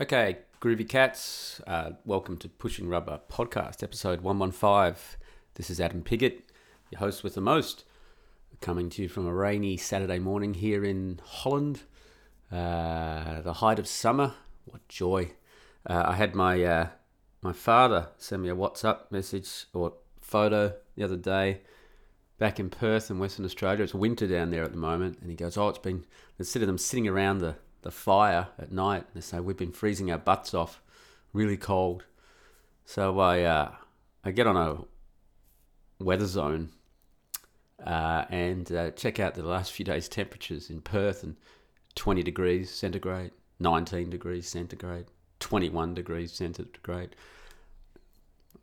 [0.00, 4.94] Okay, Groovy Cats, uh, welcome to Pushing Rubber Podcast, episode 115.
[5.54, 6.48] This is Adam Piggott,
[6.92, 7.82] your host with the most,
[8.60, 11.82] coming to you from a rainy Saturday morning here in Holland.
[12.52, 14.34] Uh, the height of summer,
[14.66, 15.32] what joy.
[15.84, 16.88] Uh, I had my uh,
[17.42, 21.62] my father send me a WhatsApp message or photo the other day
[22.38, 23.82] back in Perth in Western Australia.
[23.82, 26.04] It's winter down there at the moment, and he goes, "Oh, it's been."
[26.38, 29.06] Instead of them sitting around the the fire at night.
[29.14, 30.82] They say we've been freezing our butts off,
[31.32, 32.04] really cold.
[32.84, 33.72] So I uh,
[34.24, 36.70] I get on a weather zone
[37.84, 41.36] uh, and uh, check out the last few days' temperatures in Perth and
[41.94, 45.06] 20 degrees centigrade, 19 degrees centigrade,
[45.40, 47.14] 21 degrees centigrade.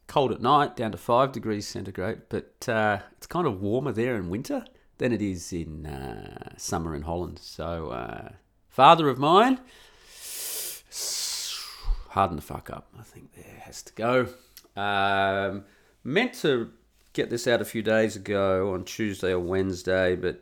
[0.08, 4.16] Cold at night, down to 5 degrees centigrade, but uh, it's kind of warmer there
[4.16, 4.66] in winter
[4.98, 7.40] than it is in uh, summer in Holland.
[7.42, 8.30] So uh,
[8.76, 9.58] father of mine.
[12.10, 12.90] Harden the fuck up.
[13.00, 14.28] I think there has to go.
[14.76, 15.64] Um,
[16.04, 16.72] meant to
[17.14, 20.42] get this out a few days ago on Tuesday or Wednesday, but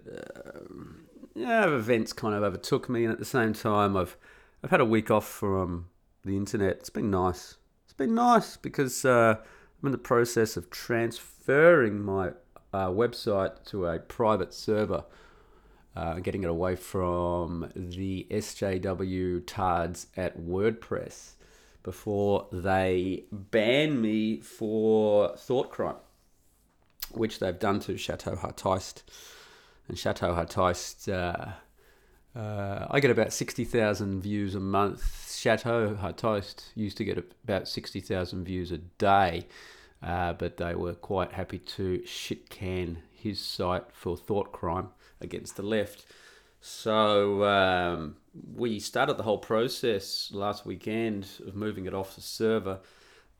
[0.56, 1.03] um,
[1.36, 4.17] yeah, events kind of overtook me, and at the same time, I've
[4.64, 5.90] I've had a week off from
[6.25, 6.78] the internet.
[6.78, 7.58] It's been nice.
[7.84, 9.36] It's been nice because uh,
[9.81, 12.30] I'm in the process of transferring my
[12.73, 15.03] uh, website to a private server
[15.96, 21.34] uh, getting it away from the SJW tards at WordPress
[21.84, 25.98] before they ban me for thought crime,
[27.12, 29.04] which they've done to Chateau Heartiste.
[29.88, 31.52] And Chateau Heartiste, uh,
[32.40, 35.36] uh, I get about 60,000 views a month.
[35.38, 39.48] Chateau Heartiste used to get about 60,000 views a day,
[40.04, 44.90] uh, but they were quite happy to shit can his site for thought crime
[45.22, 46.06] against the left.
[46.59, 48.18] So um,
[48.56, 52.80] we started the whole process last weekend of moving it off the server,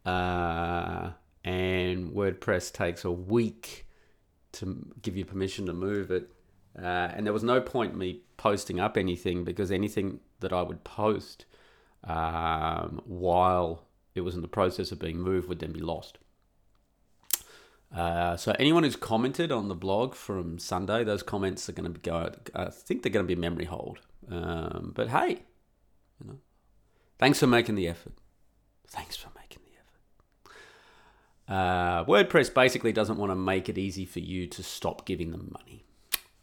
[0.06, 1.12] uh,
[1.44, 3.86] and WordPress takes a week
[4.54, 6.32] to give you permission to move it.
[6.78, 10.84] Uh, and there was no point me posting up anything because anything that I would
[10.84, 11.46] post
[12.04, 13.86] um, while
[14.16, 16.18] it was in the process of being moved would then be lost.
[17.94, 22.00] Uh, so anyone who's commented on the blog from Sunday, those comments are going to
[22.00, 22.32] go.
[22.56, 24.00] I think they're going to be memory hold.
[24.30, 25.44] Um, but hey,
[26.20, 26.38] you know,
[27.20, 28.14] thanks for making the effort.
[28.88, 29.72] Thanks for making the
[30.48, 31.56] effort.
[31.56, 35.52] Uh, WordPress basically doesn't want to make it easy for you to stop giving them
[35.52, 35.84] money.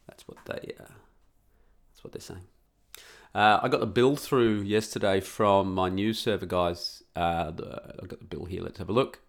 [0.07, 0.75] That's what they.
[0.79, 0.85] Uh,
[1.91, 2.47] that's what they're saying.
[3.35, 7.03] Uh, I got the bill through yesterday from my new server guys.
[7.15, 7.53] Uh,
[8.03, 8.63] I got the bill here.
[8.63, 9.21] Let's have a look.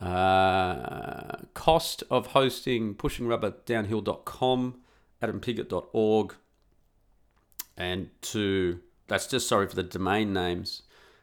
[0.00, 4.74] Uh, cost of hosting pushingrubberdownhill.com,
[5.22, 6.34] adampigott.org,
[7.76, 10.82] and to that's just sorry for the domain names,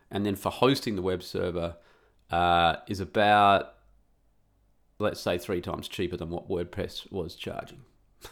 [0.10, 1.76] and then for hosting the web server
[2.32, 3.76] uh, is about
[5.00, 7.82] let's say three times cheaper than what WordPress was charging.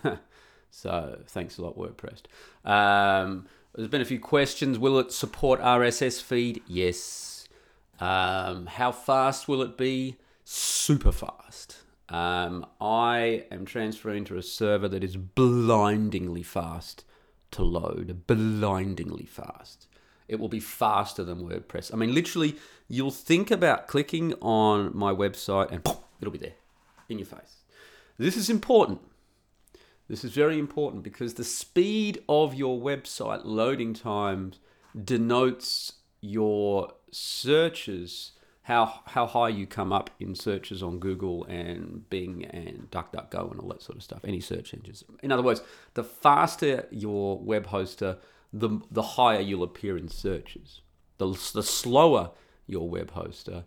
[0.72, 2.22] so thanks a lot, WordPress.
[2.66, 4.80] Um, there's been a few questions.
[4.80, 6.62] Will it support RSS feed?
[6.68, 7.48] Yes.
[8.00, 10.18] Um, how fast will it be?
[10.52, 11.78] Super fast.
[12.10, 17.06] Um, I am transferring to a server that is blindingly fast
[17.52, 19.88] to load, blindingly fast.
[20.28, 21.94] It will be faster than WordPress.
[21.94, 22.58] I mean, literally,
[22.90, 25.88] you'll think about clicking on my website and
[26.20, 26.56] it'll be there
[27.08, 27.62] in your face.
[28.18, 29.00] This is important.
[30.10, 34.60] This is very important because the speed of your website loading times
[35.02, 38.34] denotes your searches
[38.72, 43.60] how how high you come up in searches on Google and Bing and DuckDuckGo and
[43.60, 44.22] all that sort of stuff.
[44.24, 45.04] Any search engines.
[45.22, 45.62] In other words,
[45.94, 48.18] the faster your web hoster,
[48.54, 50.80] the the higher you'll appear in searches.
[51.18, 52.32] The the slower
[52.66, 53.66] your web hoster,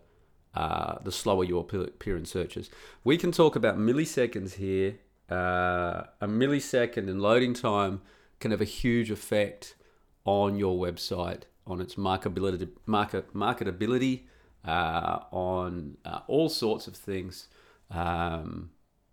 [0.55, 2.71] uh, the slower you'll appear in searches.
[3.03, 4.97] We can talk about milliseconds here.
[5.29, 8.01] Uh, a millisecond in loading time
[8.39, 9.75] can have a huge effect
[10.23, 14.23] on your website, on its marketability, market, marketability
[14.65, 17.47] uh, on uh, all sorts of things,
[17.91, 18.71] um,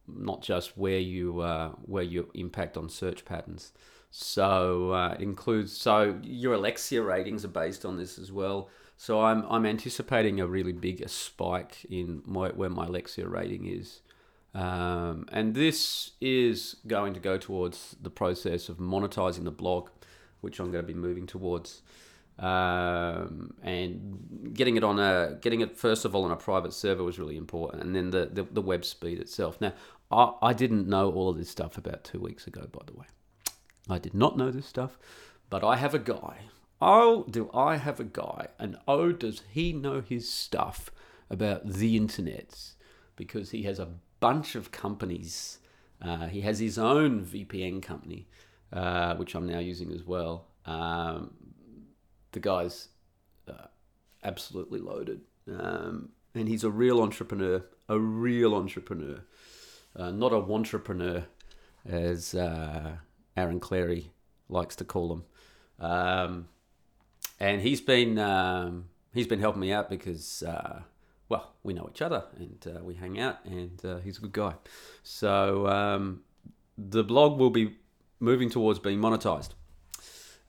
[0.08, 3.72] not just where you uh, where you impact on search patterns.
[4.10, 8.69] So uh, it includes so your Alexa ratings are based on this as well.
[8.96, 14.00] So I'm I'm anticipating a really big spike in my, where my Alexa rating is.
[14.54, 19.88] Um, and this is going to go towards the process of monetizing the blog,
[20.43, 21.81] which I'm going to be moving towards
[22.38, 27.05] um, and getting it on a getting it first of all on a private server
[27.05, 29.61] was really important, and then the the, the web speed itself.
[29.61, 29.73] Now,
[30.11, 33.06] I, I didn't know all of this stuff about two weeks ago, by the way.
[33.88, 34.99] I did not know this stuff,
[35.50, 36.38] but I have a guy
[36.82, 40.90] oh, do I have a guy, and oh, does he know his stuff
[41.31, 42.73] about the internet?
[43.14, 43.88] Because he has a
[44.19, 45.61] bunch of companies.
[46.00, 48.26] Uh, he has his own VPN company,
[48.73, 50.49] uh, which I'm now using as well.
[50.67, 51.35] Um,
[52.32, 52.88] the guy's
[53.49, 53.67] uh,
[54.23, 55.20] absolutely loaded.
[55.49, 59.20] Um, and he's a real entrepreneur, a real entrepreneur,
[59.94, 61.25] uh, not a entrepreneur,
[61.84, 62.96] as uh,
[63.37, 64.06] Aaron Clarey
[64.49, 65.25] likes to call him.
[65.79, 66.49] Um,
[67.40, 70.82] and he's been um, he's been helping me out because uh,
[71.28, 74.32] well we know each other and uh, we hang out, and uh, he's a good
[74.32, 74.55] guy.
[75.02, 76.23] So um,
[76.78, 77.76] the blog will be
[78.20, 79.50] moving towards being monetized.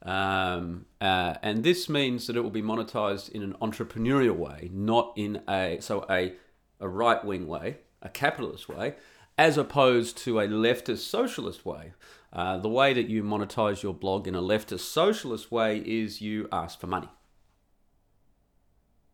[0.04, 5.12] Um, uh, and this means that it will be monetized in an entrepreneurial way, not
[5.16, 6.34] in a so a
[6.78, 8.96] a right wing way, a capitalist way,
[9.38, 11.92] as opposed to a leftist socialist way.
[12.32, 16.48] Uh, the way that you monetize your blog in a leftist socialist way is you
[16.52, 17.08] ask for money.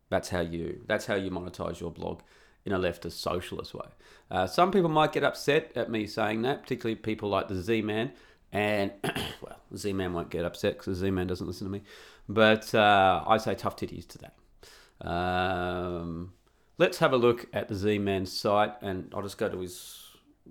[0.08, 2.22] That's how you that's how you monetize your blog
[2.64, 3.86] in a leftist socialist way.
[4.30, 7.82] Uh, some people might get upset at me saying that, particularly people like the Z
[7.82, 8.12] Man
[8.52, 8.92] and
[9.42, 11.82] well, Z Man won't get upset because Z Man doesn't listen to me.
[12.28, 15.08] But uh, I say tough titties to that.
[15.08, 16.32] Um,
[16.78, 20.04] let's have a look at the Z Man site, and I'll just go to his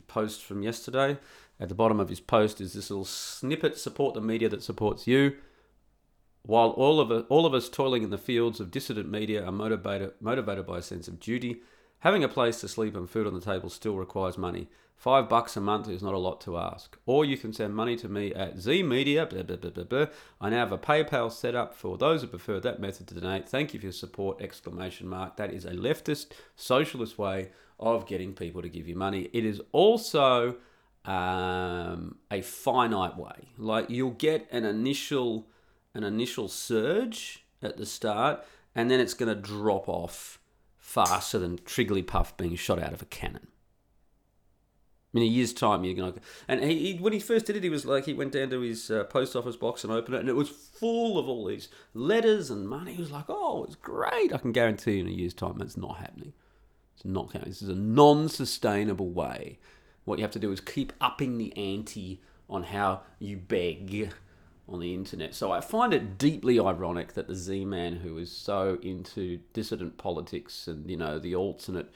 [0.07, 1.17] post from yesterday.
[1.59, 5.07] At the bottom of his post is this little snippet: "Support the media that supports
[5.07, 5.35] you."
[6.43, 9.51] While all of us, all of us toiling in the fields of dissident media are
[9.51, 11.61] motivated motivated by a sense of duty,
[11.99, 14.69] having a place to sleep and food on the table still requires money.
[14.99, 16.97] Five bucks a month is not a lot to ask.
[17.05, 19.29] Or you can send money to me at zmedia.
[19.29, 20.05] Blah, blah, blah, blah, blah.
[20.41, 23.47] I now have a PayPal set up for those who prefer that method to donate.
[23.47, 24.41] Thank you for your support!
[24.41, 25.37] Exclamation mark.
[25.37, 29.29] That is a leftist, socialist way of getting people to give you money.
[29.31, 30.57] It is also
[31.05, 33.53] um, a finite way.
[33.57, 35.47] Like you'll get an initial
[35.93, 40.39] an initial surge at the start, and then it's going to drop off
[40.77, 43.48] faster than Trigglypuff being shot out of a cannon
[45.13, 46.13] in a year's time, you're gonna.
[46.47, 48.61] And he, he, when he first did it, he was like, he went down to
[48.61, 51.69] his uh, post office box and opened it, and it was full of all these
[51.93, 52.93] letters and money.
[52.93, 55.77] He was like, "Oh, it's great!" I can guarantee you, in a year's time, that's
[55.77, 56.33] not happening.
[56.95, 57.49] It's not happening.
[57.49, 59.57] This is a non-sustainable way.
[60.05, 64.11] What you have to do is keep upping the ante on how you beg
[64.67, 65.33] on the internet.
[65.33, 70.67] So I find it deeply ironic that the Z-Man, who is so into dissident politics
[70.67, 71.91] and you know the alternate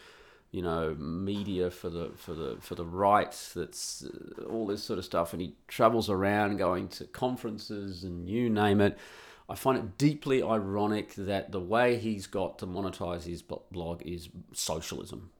[0.54, 5.00] you know media for the for the for the rights that's uh, all this sort
[5.00, 8.98] of stuff and he travels around going to conferences and you name it.
[9.50, 14.30] I find it deeply ironic that the way he's got to monetize his blog is
[14.54, 15.32] socialism.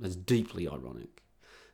[0.00, 1.22] That's deeply ironic.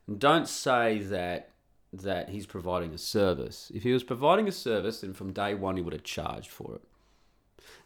[0.07, 1.51] And don't say that
[1.93, 3.71] that he's providing a service.
[3.73, 6.75] If he was providing a service then from day one he would have charged for
[6.75, 6.83] it.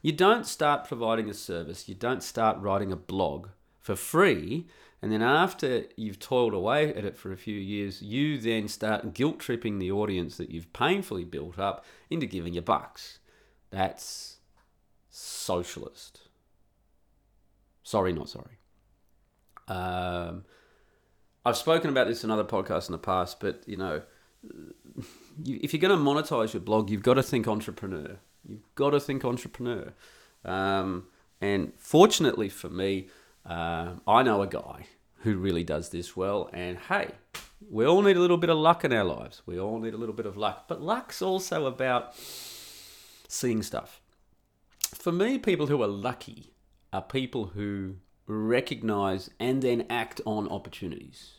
[0.01, 3.49] You don't start providing a service you don't start writing a blog
[3.89, 4.67] for free.
[5.01, 9.15] And then after you've toiled away at it for a few years, you then start
[9.15, 13.19] guilt tripping the audience that you've painfully built up into giving you bucks.
[13.71, 14.41] That's
[15.09, 16.21] socialist.
[17.83, 18.59] Sorry, not sorry.
[19.69, 20.45] Um,
[21.47, 24.03] I've spoken about this in other podcasts in the past, but you know,
[25.47, 28.19] if you're going to monetize your blog, you've got to think entrepreneur.
[28.47, 29.95] You've got to think entrepreneur.
[30.45, 31.07] Um,
[31.41, 33.09] and fortunately for me,
[33.49, 34.87] uh, I know a guy
[35.23, 37.11] who really does this well, and hey,
[37.71, 39.43] we all need a little bit of luck in our lives.
[39.47, 44.01] We all need a little bit of luck, but luck's also about seeing stuff.
[44.95, 46.53] For me, people who are lucky
[46.93, 51.35] are people who recognize and then act on opportunities.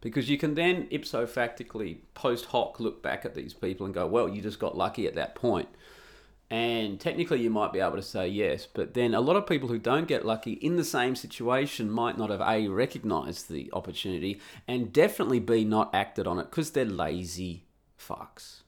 [0.00, 4.06] Because you can then ipso factically, post hoc, look back at these people and go,
[4.06, 5.68] well, you just got lucky at that point.
[6.52, 9.70] And technically, you might be able to say yes, but then a lot of people
[9.70, 14.38] who don't get lucky in the same situation might not have A, recognized the opportunity,
[14.68, 17.64] and definitely B, not acted on it because they're lazy
[17.98, 18.64] fucks,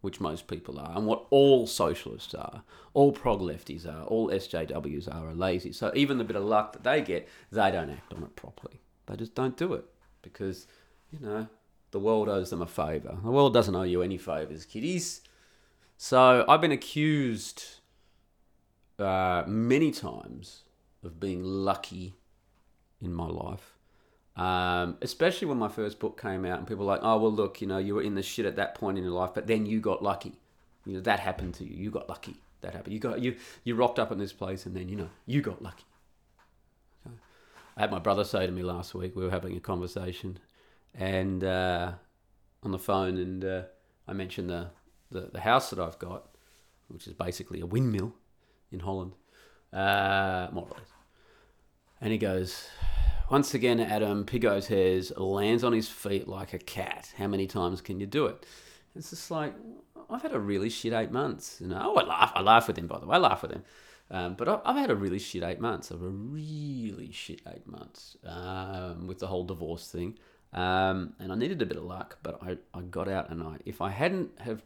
[0.00, 5.06] which most people are, and what all socialists are, all prog lefties are, all SJWs
[5.14, 5.72] are, are lazy.
[5.72, 8.80] So even the bit of luck that they get, they don't act on it properly.
[9.06, 9.84] They just don't do it
[10.22, 10.66] because,
[11.12, 11.46] you know,
[11.92, 13.16] the world owes them a favour.
[13.22, 15.20] The world doesn't owe you any favours, kiddies.
[16.02, 17.62] So I've been accused
[18.98, 20.62] uh, many times
[21.04, 22.14] of being lucky
[23.02, 23.76] in my life.
[24.34, 27.60] Um, especially when my first book came out and people were like, oh, well, look,
[27.60, 29.66] you know, you were in the shit at that point in your life, but then
[29.66, 30.32] you got lucky.
[30.86, 31.76] You know, that happened to you.
[31.76, 32.36] You got lucky.
[32.62, 32.94] That happened.
[32.94, 35.60] You got you you rocked up in this place and then, you know, you got
[35.60, 35.84] lucky.
[37.76, 40.38] I had my brother say to me last week, we were having a conversation
[40.94, 41.92] and uh,
[42.62, 43.62] on the phone and uh,
[44.08, 44.70] I mentioned the
[45.10, 46.28] the, the house that I've got,
[46.88, 48.14] which is basically a windmill
[48.70, 49.12] in Holland,
[49.72, 50.88] uh, more or less.
[52.00, 52.68] And he goes,
[53.30, 57.12] once again, Adam Piggott's hairs lands on his feet like a cat.
[57.16, 58.44] How many times can you do it?
[58.96, 59.54] It's just like
[60.08, 61.58] I've had a really shit eight months.
[61.60, 62.32] You know, oh, I laugh.
[62.34, 63.16] I laugh with him, by the way.
[63.16, 63.62] I laugh with him.
[64.10, 65.92] Um, but I've had a really shit eight months.
[65.92, 70.18] I've a really shit eight months um, with the whole divorce thing.
[70.52, 73.58] Um, and I needed a bit of luck, but I, I got out and I,
[73.64, 74.62] if I hadn't have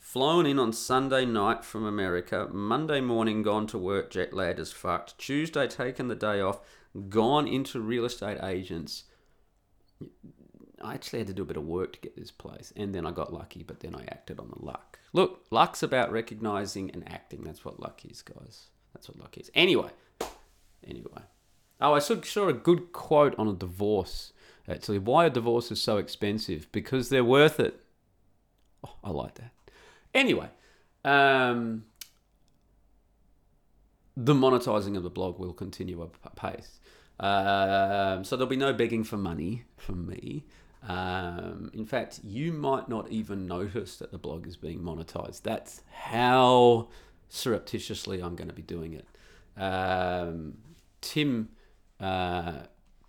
[0.00, 4.72] flown in on Sunday night from America, Monday morning gone to work jet lagged as
[4.72, 6.60] fucked, Tuesday taken the day off,
[7.08, 9.04] gone into real estate agents.
[10.82, 13.06] I actually had to do a bit of work to get this place, and then
[13.06, 14.98] I got lucky, but then I acted on the luck.
[15.12, 17.42] Look, luck's about recognizing and acting.
[17.44, 18.70] That's what luck is, guys.
[18.94, 19.50] That's what luck is.
[19.54, 19.90] Anyway,
[20.84, 21.22] anyway.
[21.80, 24.32] Oh, I saw, a good quote on a divorce.
[24.66, 26.70] Actually, why a divorce is so expensive?
[26.72, 27.80] Because they're worth it.
[28.84, 29.52] Oh, I like that.
[30.14, 30.48] Anyway,
[31.04, 31.84] um,
[34.16, 36.80] the monetizing of the blog will continue apace.
[37.18, 40.46] Um, so there'll be no begging for money from me.
[40.86, 45.42] Um, in fact, you might not even notice that the blog is being monetized.
[45.42, 46.88] That's how
[47.28, 49.06] surreptitiously I'm going to be doing it.
[49.60, 50.54] Um,
[51.02, 51.50] Tim
[52.00, 52.52] uh,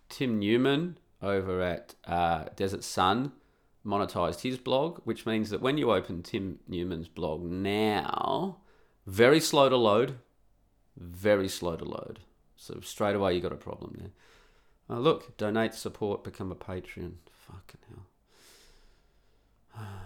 [0.09, 3.31] Tim Newman over at uh, Desert Sun
[3.85, 8.57] monetized his blog, which means that when you open Tim Newman's blog now,
[9.07, 10.15] very slow to load,
[10.95, 12.19] very slow to load.
[12.55, 14.11] So straight away you got a problem there.
[14.89, 17.13] Oh, look, donate, support, become a Patreon.
[17.31, 19.85] Fucking hell.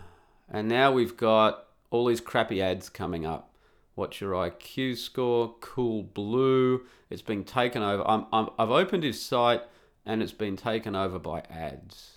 [0.47, 3.55] And now we've got all these crappy ads coming up.
[3.95, 5.55] What's your IQ score?
[5.59, 6.81] Coolblue.
[7.09, 8.07] It's been taken over.
[8.07, 9.63] I'm, I'm, I've opened his site
[10.05, 12.14] and it's been taken over by ads.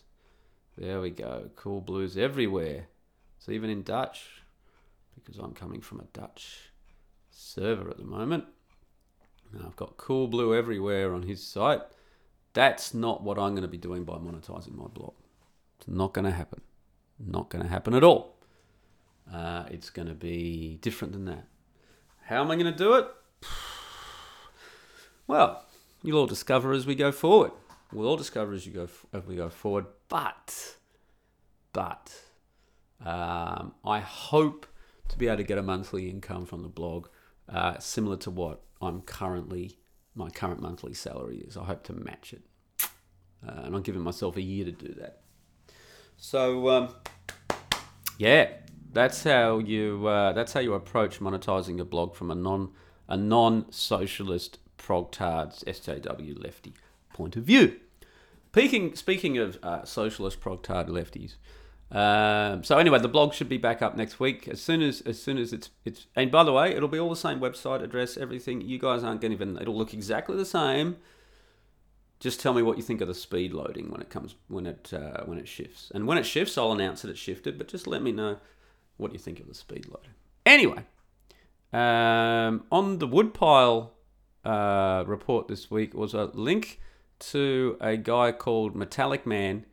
[0.79, 1.51] There we go.
[1.57, 2.87] Coolblues everywhere.
[3.39, 4.39] So even in Dutch
[5.29, 6.71] because I'm coming from a Dutch
[7.31, 8.45] server at the moment.
[9.65, 11.83] I've got Coolblue everywhere on his site.
[12.53, 15.15] That's not what I'm going to be doing by monetizing my blog.
[15.79, 16.61] It's not going to happen.
[17.19, 18.37] Not going to happen at all.
[19.33, 21.47] Uh, it's going to be different than that.
[22.25, 23.07] How am I going to do it?
[25.27, 25.63] Well,
[26.03, 27.51] you'll all discover as we go forward.
[27.93, 29.87] We'll all discover as you go as we go forward.
[30.09, 30.77] But,
[31.73, 32.13] but,
[33.05, 34.67] um, I hope
[35.09, 37.09] to be able to get a monthly income from the blog,
[37.49, 39.79] uh, similar to what I'm currently
[40.19, 41.57] my current monthly salary is.
[41.57, 42.43] I hope to match it,
[43.47, 45.21] uh, and I'm giving myself a year to do that.
[46.17, 46.95] So, um,
[48.19, 48.51] yeah,
[48.93, 52.73] that's how you uh, that's how you approach monetizing your blog from a non
[53.09, 56.75] a non socialist progtards SJW lefty
[57.19, 57.79] point of view.
[58.53, 61.35] Speaking speaking of uh, socialist progtard lefties.
[61.91, 65.23] Um, so anyway, the blog should be back up next week as soon as as
[65.23, 66.07] soon as it's it's.
[66.17, 68.61] And by the way, it'll be all the same website address, everything.
[68.61, 69.59] You guys aren't going to even.
[69.61, 70.97] It'll look exactly the same.
[72.21, 74.93] Just tell me what you think of the speed loading when it comes when it
[74.93, 75.93] uh, when it shifts.
[75.95, 77.59] And when it shifts, I'll announce that it shifted.
[77.59, 78.39] But just let me know
[78.97, 80.15] what you think of the speed loading.
[80.45, 80.85] Anyway,
[81.73, 83.93] um, on the Woodpile
[84.45, 86.81] uh, report this week was a link
[87.21, 89.65] to a guy called Metallic Man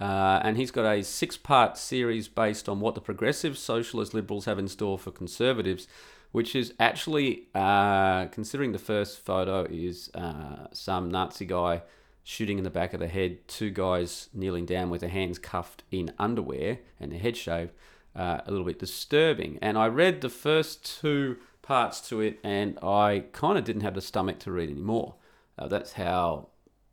[0.00, 4.46] uh, and he's got a six part series based on what the progressive socialist liberals
[4.46, 5.86] have in store for conservatives,
[6.32, 11.82] which is actually, uh, considering the first photo is uh, some Nazi guy
[12.22, 15.82] shooting in the back of the head, two guys kneeling down with their hands cuffed
[15.90, 17.72] in underwear and their head shaved,
[18.16, 19.58] uh, a little bit disturbing.
[19.60, 23.94] And I read the first two parts to it, and I kind of didn't have
[23.94, 25.16] the stomach to read anymore.
[25.58, 26.48] Uh, that's how.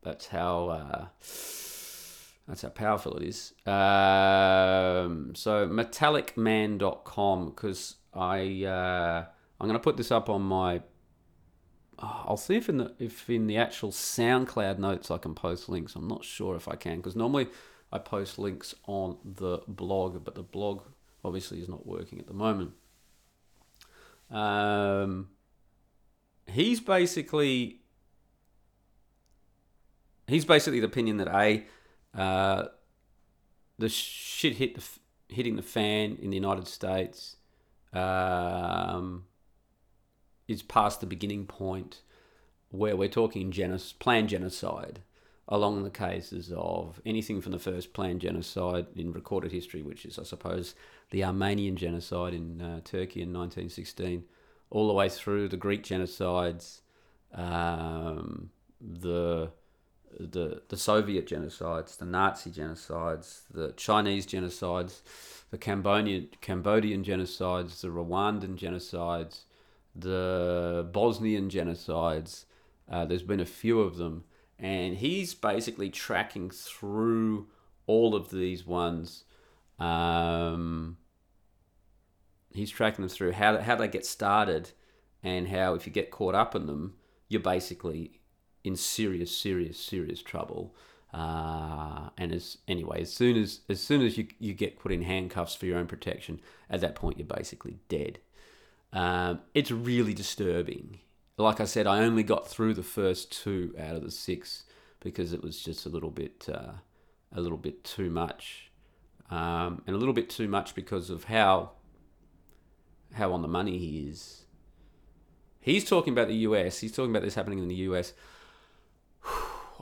[0.08, 1.06] That's how uh,
[2.48, 3.52] that's how powerful it is.
[3.66, 9.26] Um, so metallicman.com because I uh,
[9.60, 10.82] I'm going to put this up on my.
[12.00, 15.94] I'll see if in the if in the actual SoundCloud notes I can post links.
[15.94, 17.50] I'm not sure if I can because normally
[17.92, 20.84] I post links on the blog, but the blog
[21.26, 22.72] obviously is not working at the moment.
[24.32, 25.32] Um,
[26.46, 27.82] he's basically
[30.28, 31.66] he's basically the opinion that a
[32.18, 32.68] uh,
[33.78, 34.84] the shit hit the
[35.30, 37.38] hitting the fan in the United States
[37.94, 39.26] um,
[40.48, 42.02] is past the beginning point
[42.70, 45.02] where we're talking genos- planned genocide
[45.50, 50.20] along the cases of anything from the first planned genocide in recorded history, which is,
[50.20, 50.76] I suppose,
[51.10, 54.26] the Armenian genocide in uh, Turkey in 1916,
[54.70, 56.82] all the way through the Greek genocides,
[57.34, 58.50] um,
[58.82, 59.52] the
[60.20, 65.02] the the Soviet genocides, the Nazi genocides, the Chinese genocides,
[65.52, 69.42] the Cambodian Cambodian genocides, the Rwandan genocides,
[69.96, 72.46] the Bosnian genocides.
[72.90, 74.24] Uh, there's been a few of them,
[74.58, 77.48] and he's basically tracking through
[77.86, 79.26] all of these ones.
[79.80, 80.98] Um,
[82.54, 84.72] he's tracking them through how how they get started,
[85.22, 86.96] and how if you get caught up in them,
[87.28, 88.17] you're basically
[88.68, 90.76] in serious, serious, serious trouble.
[91.14, 95.02] Uh, and as anyway, as soon as as soon as you you get put in
[95.02, 98.20] handcuffs for your own protection, at that point you're basically dead.
[98.94, 101.00] Um, it's really disturbing.
[101.38, 104.64] Like I said, I only got through the first two out of the six
[105.00, 106.74] because it was just a little bit uh,
[107.32, 108.72] a little bit too much,
[109.32, 111.72] um, and a little bit too much because of how
[113.14, 114.44] how on the money he is.
[115.62, 116.80] He's talking about the US.
[116.80, 118.14] He's talking about this happening in the US.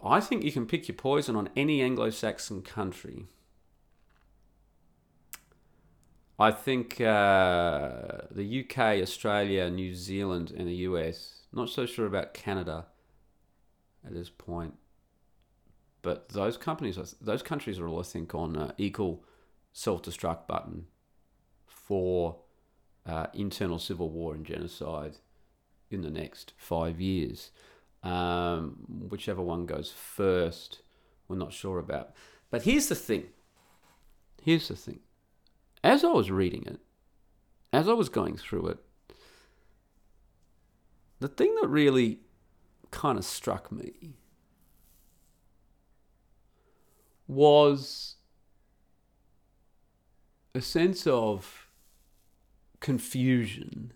[0.03, 3.25] I think you can pick your poison on any Anglo Saxon country.
[6.37, 11.45] I think uh, the UK, Australia, New Zealand, and the US.
[11.53, 12.87] Not so sure about Canada
[14.05, 14.73] at this point,
[16.01, 19.23] but those companies, those countries are all, I think, on uh, equal
[19.71, 20.87] self-destruct button
[21.65, 22.37] for
[23.05, 25.17] uh, internal civil war and genocide
[25.89, 27.51] in the next five years.
[28.05, 28.77] Um,
[29.09, 30.81] whichever one goes first,
[31.27, 32.13] we're not sure about.
[32.51, 33.25] But here's the thing.
[34.41, 34.99] Here's the thing.
[35.83, 36.79] As I was reading it,
[37.73, 38.77] as I was going through it,
[41.19, 42.19] the thing that really
[42.91, 44.13] kind of struck me
[47.27, 48.17] was
[50.53, 51.67] a sense of
[52.79, 53.93] confusion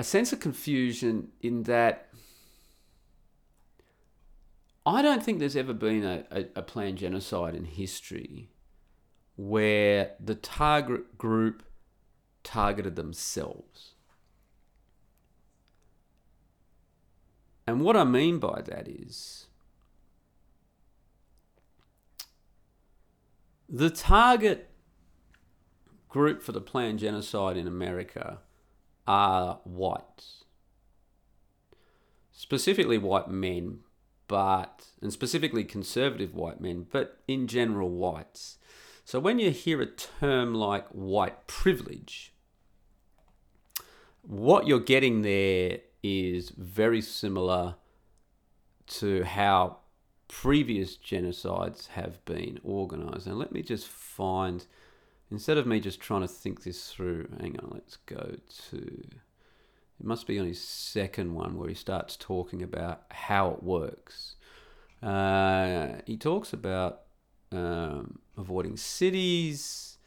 [0.00, 2.08] a sense of confusion in that
[4.86, 8.48] I don't think there's ever been a, a, a, planned genocide in history
[9.36, 11.62] where the target group
[12.42, 13.92] targeted themselves.
[17.66, 19.48] And what I mean by that is
[23.68, 24.70] the target
[26.08, 28.38] group for the planned genocide in America
[29.10, 30.44] are whites,
[32.30, 33.80] specifically white men,
[34.28, 38.58] but and specifically conservative white men, but in general whites.
[39.04, 42.32] So when you hear a term like white privilege,
[44.22, 47.74] what you're getting there is very similar
[48.86, 49.78] to how
[50.28, 53.26] previous genocides have been organized.
[53.26, 54.64] And let me just find
[55.30, 58.36] Instead of me just trying to think this through, hang on, let's go
[58.70, 58.78] to.
[58.78, 64.36] It must be on his second one where he starts talking about how it works.
[65.02, 67.02] Uh, he talks about
[67.52, 69.98] um, avoiding cities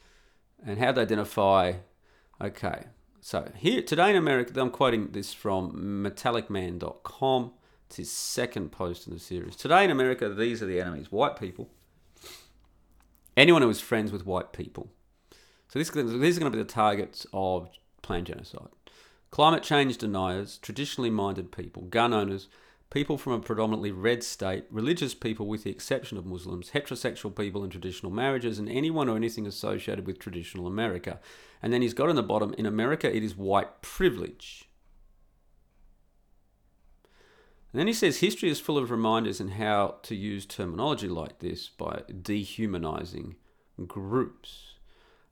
[0.64, 1.74] and how to identify.
[2.40, 2.84] Okay,
[3.20, 7.52] so here today in America, I'm quoting this from metallicman.com.
[7.86, 9.56] It's his second post in the series.
[9.56, 11.70] Today in America, these are the enemies white people,
[13.36, 14.90] anyone who is friends with white people.
[15.74, 17.68] So this, these are going to be the targets of
[18.00, 18.68] planned genocide.
[19.32, 22.46] Climate change deniers, traditionally minded people, gun owners,
[22.90, 27.64] people from a predominantly red state, religious people with the exception of Muslims, heterosexual people
[27.64, 31.18] in traditional marriages, and anyone or anything associated with traditional America.
[31.60, 34.68] And then he's got in the bottom, in America it is white privilege.
[37.72, 41.40] And then he says history is full of reminders in how to use terminology like
[41.40, 43.34] this by dehumanizing
[43.88, 44.73] groups.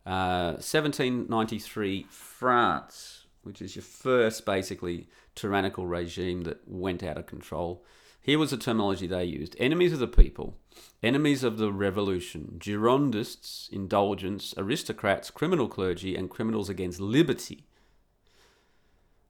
[0.05, 7.85] 1793 uh, France, which is your first basically tyrannical regime that went out of control.
[8.21, 10.57] Here was the terminology they used enemies of the people,
[11.03, 17.65] enemies of the revolution, Girondists, indulgence, aristocrats, criminal clergy, and criminals against liberty.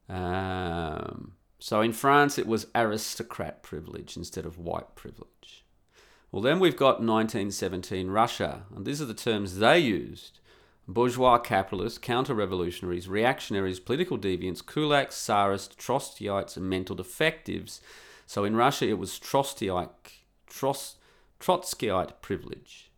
[0.07, 5.65] Um, so in France, it was aristocrat privilege instead of white privilege.
[6.31, 10.39] Well, then we've got 1917 Russia, and these are the terms they used
[10.87, 17.81] bourgeois capitalists, counter revolutionaries, reactionaries, political deviants, kulaks, tsarists, Trotskyites, and mental defectives.
[18.25, 19.89] So in Russia, it was Trotskyite,
[21.39, 22.89] Trotskyite privilege.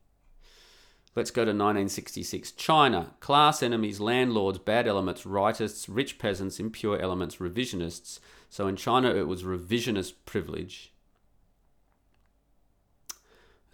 [1.15, 2.51] Let's go to 1966.
[2.51, 3.13] China.
[3.21, 8.19] Class enemies, landlords, bad elements, rightists, rich peasants, impure elements, revisionists.
[8.49, 10.91] So in China, it was revisionist privilege.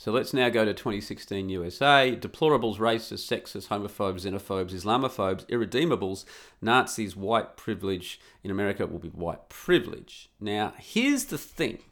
[0.01, 2.17] So let's now go to 2016 USA.
[2.19, 6.25] Deplorables, racists, sexists, homophobes, xenophobes, Islamophobes, irredeemables,
[6.59, 8.19] Nazis, white privilege.
[8.43, 10.31] In America, will be white privilege.
[10.39, 11.83] Now, here's the thing.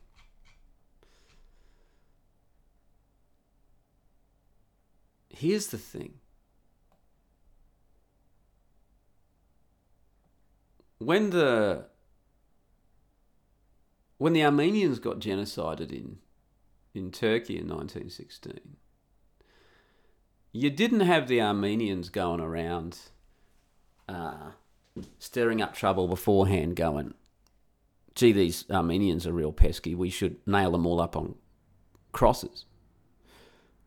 [5.29, 6.15] here's the thing.
[10.97, 11.85] When the
[14.17, 16.17] when the Armenians got genocided in
[16.93, 18.77] in Turkey in 1916,
[20.51, 22.97] you didn't have the Armenians going around
[24.07, 24.51] uh,
[25.19, 27.13] stirring up trouble beforehand, going,
[28.15, 29.93] gee, these Armenians are real pesky.
[29.93, 31.35] We should nail them all up on
[32.11, 32.65] crosses.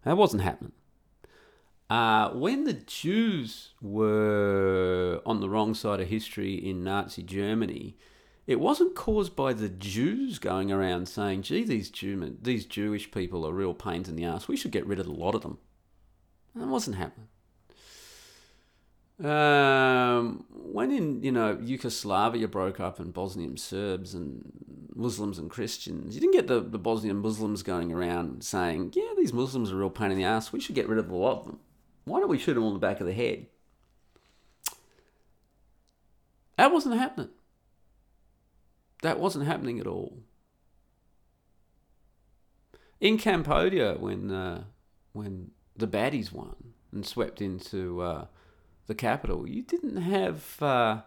[0.05, 0.73] That wasn't happening.
[1.91, 7.97] Uh, when the Jews were on the wrong side of history in Nazi Germany,
[8.47, 13.47] it wasn't caused by the Jews going around saying, gee, these, Jew- these Jewish people
[13.47, 14.49] are real pains in the ass.
[14.49, 15.59] We should get rid of a lot of them.
[16.55, 17.29] That wasn't happening.
[19.23, 26.15] Um, when in you know Yugoslavia broke up and Bosnian Serbs and Muslims and Christians,
[26.15, 29.79] you didn't get the, the Bosnian Muslims going around saying, "Yeah, these Muslims are a
[29.79, 30.53] real pain in the ass.
[30.53, 31.61] We should get rid of a lot of them.
[32.05, 33.47] Why don't we shoot them on the back of the head?"
[36.57, 37.31] That wasn't happening.
[39.03, 40.23] That wasn't happening at all.
[43.01, 44.65] In Cambodia, when uh,
[45.13, 48.27] when the baddies won and swept into uh,
[48.87, 51.03] the capital, you didn't have, uh,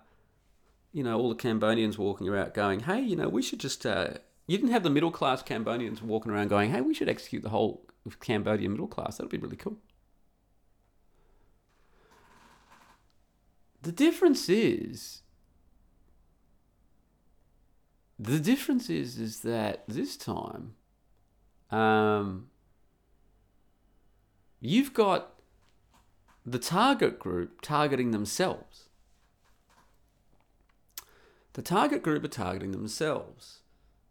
[0.91, 4.15] you know, all the Cambodians walking around going, hey, you know, we should just, uh,
[4.47, 7.49] you didn't have the middle class Cambodians walking around going, hey, we should execute the
[7.49, 7.85] whole
[8.19, 9.17] Cambodian middle class.
[9.17, 9.77] That'd be really cool.
[13.81, 15.21] The difference is,
[18.17, 20.75] the difference is, is that this time,
[21.71, 22.47] um,
[24.59, 25.33] you've got
[26.45, 28.89] the target group targeting themselves.
[31.53, 33.59] The target group are targeting themselves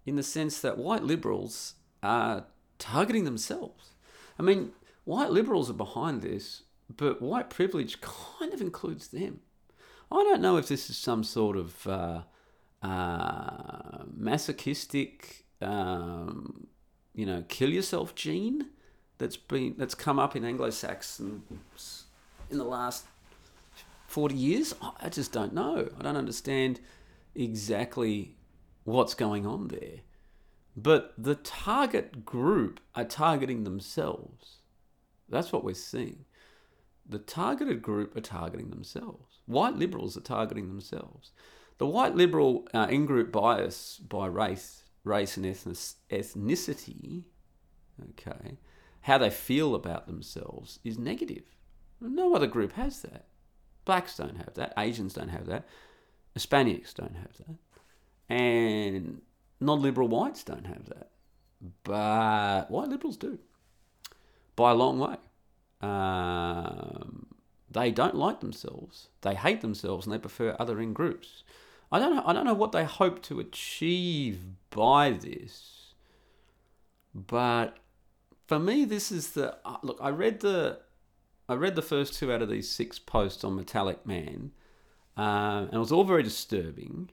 [0.06, 2.46] in the sense that white liberals are
[2.78, 3.90] targeting themselves.
[4.38, 4.72] I mean,
[5.04, 6.62] white liberals are behind this,
[6.94, 9.40] but white privilege kind of includes them.
[10.10, 12.22] I don't know if this is some sort of uh,
[12.84, 16.66] uh, masochistic, um,
[17.14, 18.66] you know, kill yourself gene
[19.18, 21.42] that's been that's come up in Anglo-Saxon
[22.50, 23.06] in the last
[24.08, 24.74] 40 years?
[25.00, 25.88] I just don't know.
[25.98, 26.80] I don't understand
[27.34, 28.36] exactly
[28.84, 30.00] what's going on there.
[30.76, 34.58] But the target group are targeting themselves.
[35.28, 36.26] That's what we're seeing.
[37.08, 39.38] The targeted group are targeting themselves.
[39.46, 41.32] White liberals are targeting themselves.
[41.78, 47.24] The white liberal uh, in-group bias by race, race and ethnicity,
[48.10, 48.58] okay,
[49.02, 51.44] how they feel about themselves is negative.
[52.00, 53.26] No other group has that.
[53.84, 54.72] Blacks don't have that.
[54.78, 55.66] Asians don't have that.
[56.36, 58.34] Hispanics don't have that.
[58.34, 59.20] And
[59.60, 61.10] non liberal whites don't have that.
[61.82, 63.38] But white liberals do.
[64.56, 65.16] By a long way.
[65.80, 67.26] Um,
[67.70, 69.08] they don't like themselves.
[69.20, 71.42] They hate themselves and they prefer other in groups.
[71.94, 75.94] I don't know, I don't know what they hope to achieve by this.
[77.14, 77.76] But
[78.48, 79.98] for me, this is the uh, look.
[80.00, 80.80] I read the
[81.48, 84.50] I read the first two out of these six posts on Metallic Man,
[85.16, 87.10] um, and it was all very disturbing.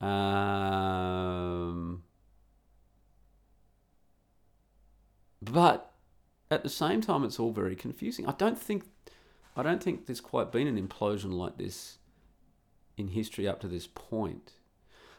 [0.00, 2.04] Um,
[5.42, 5.92] but
[6.48, 8.24] at the same time, it's all very confusing.
[8.28, 8.84] I don't think,
[9.56, 11.98] I don't think there's quite been an implosion like this
[12.96, 14.52] in history up to this point.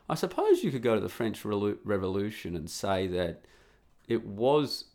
[0.09, 3.43] I suppose you could go to the French Revolution and say that
[4.07, 4.85] it was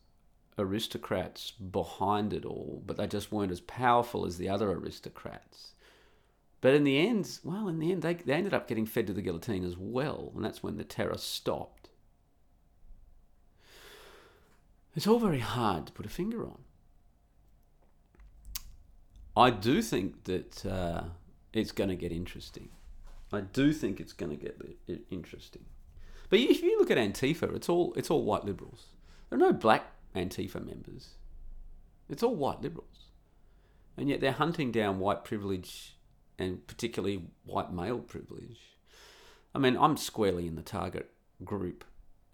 [0.59, 5.75] aristocrats behind it all, but they just weren't as powerful as the other aristocrats.
[6.61, 9.13] But in the end, well, in the end, they, they ended up getting fed to
[9.13, 11.89] the guillotine as well, and that's when the terror stopped.
[14.95, 16.59] It's all very hard to put a finger on.
[19.37, 21.05] I do think that uh,
[21.53, 22.71] it's going to get interesting.
[23.33, 24.61] I do think it's going to get
[25.11, 25.65] interesting.
[26.29, 28.87] But if you look at Antifa, it's all it's all white liberals.
[29.29, 31.11] There are no black Antifa members.
[32.09, 33.09] It's all white liberals.
[33.97, 35.97] And yet they're hunting down white privilege
[36.39, 38.61] and particularly white male privilege.
[39.55, 41.11] I mean, I'm squarely in the target
[41.45, 41.85] group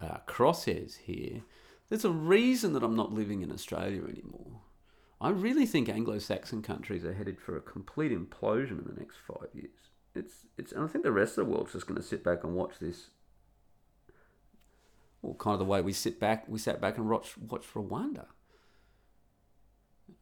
[0.01, 1.41] uh, crosshairs here.
[1.89, 4.61] There's a reason that I'm not living in Australia anymore.
[5.21, 9.49] I really think Anglo-Saxon countries are headed for a complete implosion in the next five
[9.53, 9.89] years.
[10.15, 12.43] It's, it's, and I think the rest of the world's just going to sit back
[12.43, 13.09] and watch this
[15.21, 18.27] well, kind of the way we sit back, we sat back and watch watch Rwanda.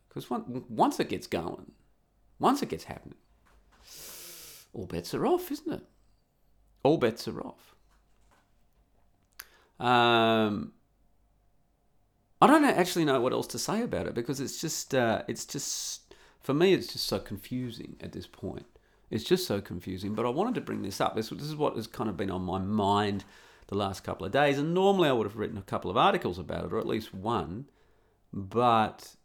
[0.07, 1.71] Because once it gets going,
[2.39, 3.19] once it gets happening,
[4.73, 5.83] all bets are off, isn't it?
[6.83, 7.75] All bets are off.
[9.79, 10.73] Um,
[12.41, 15.45] I don't actually know what else to say about it because it's just uh, it's
[15.45, 18.65] just for me it's just so confusing at this point.
[19.09, 20.15] It's just so confusing.
[20.15, 21.15] But I wanted to bring this up.
[21.15, 23.23] This, this is what has kind of been on my mind
[23.67, 24.57] the last couple of days.
[24.57, 27.13] And normally I would have written a couple of articles about it, or at least
[27.13, 27.65] one.
[28.33, 29.15] But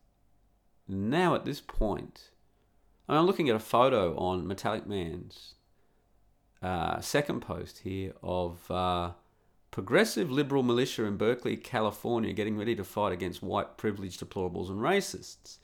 [0.87, 2.31] now at this point,
[3.09, 5.55] I am looking at a photo on Metallic Man's
[6.63, 9.11] uh, second post here of uh,
[9.73, 14.79] progressive liberal militia in Berkeley, California, getting ready to fight against white privileged deplorables and
[14.79, 15.59] racists.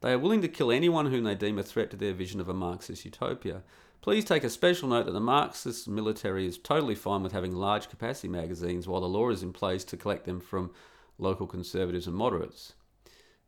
[0.00, 2.48] They are willing to kill anyone whom they deem a threat to their vision of
[2.48, 3.62] a Marxist utopia.
[4.00, 7.88] Please take a special note that the Marxist military is totally fine with having large
[7.88, 10.72] capacity magazines while the law is in place to collect them from
[11.18, 12.72] local conservatives and moderates.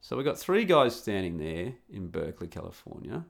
[0.01, 3.25] So we've got three guys standing there in Berkeley, California.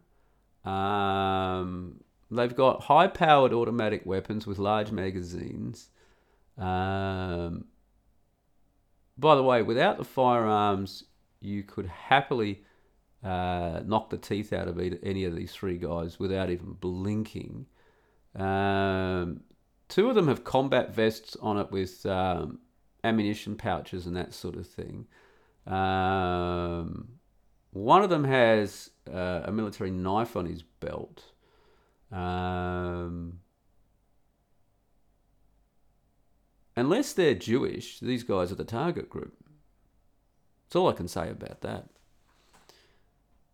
[0.67, 5.89] Um, they've got high powered automatic weapons with large magazines.
[6.59, 7.67] Um,
[9.17, 11.05] by the way, without the firearms,
[11.41, 12.65] you could happily
[13.23, 17.67] uh, knock the teeth out of any of these three guys without even blinking.
[18.35, 19.41] Um,
[19.89, 22.59] two of them have combat vests on it with um,
[23.03, 25.07] ammunition pouches and that sort of thing.
[25.67, 27.09] Um,
[27.71, 31.25] one of them has uh, a military knife on his belt.
[32.13, 33.41] Um,
[36.77, 39.35] unless they're Jewish, these guys are the target group.
[40.67, 41.89] That's all I can say about that.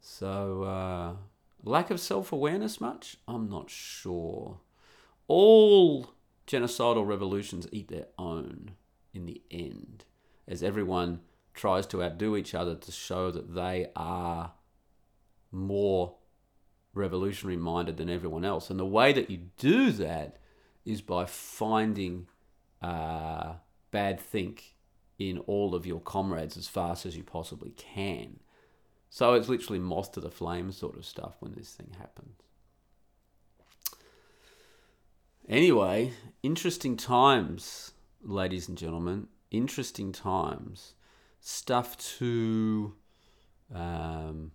[0.01, 1.17] So, uh,
[1.63, 3.17] lack of self awareness much?
[3.29, 4.61] I'm not sure.
[5.29, 6.15] All
[6.47, 8.73] genocidal revolutions eat their own
[9.13, 10.05] in the end,
[10.49, 11.21] as everyone
[11.55, 14.53] tries to outdo each other to show that they are
[15.53, 16.17] more
[16.95, 18.71] revolutionary minded than everyone else.
[18.71, 20.39] And the way that you do that
[20.85, 22.27] is by finding
[22.83, 23.55] uh,
[23.91, 24.75] bad think
[25.19, 28.41] in all of your comrades as fast as you possibly can.
[29.11, 32.37] So it's literally moth to the flame sort of stuff when this thing happens.
[35.49, 36.13] Anyway,
[36.45, 37.91] interesting times,
[38.23, 39.27] ladies and gentlemen.
[39.51, 40.95] Interesting times.
[41.41, 42.95] Stuff to
[43.75, 44.53] um,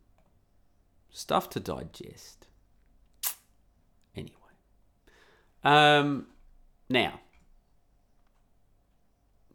[1.10, 2.48] stuff to digest.
[4.16, 4.32] Anyway,
[5.66, 6.28] um,
[6.90, 7.20] now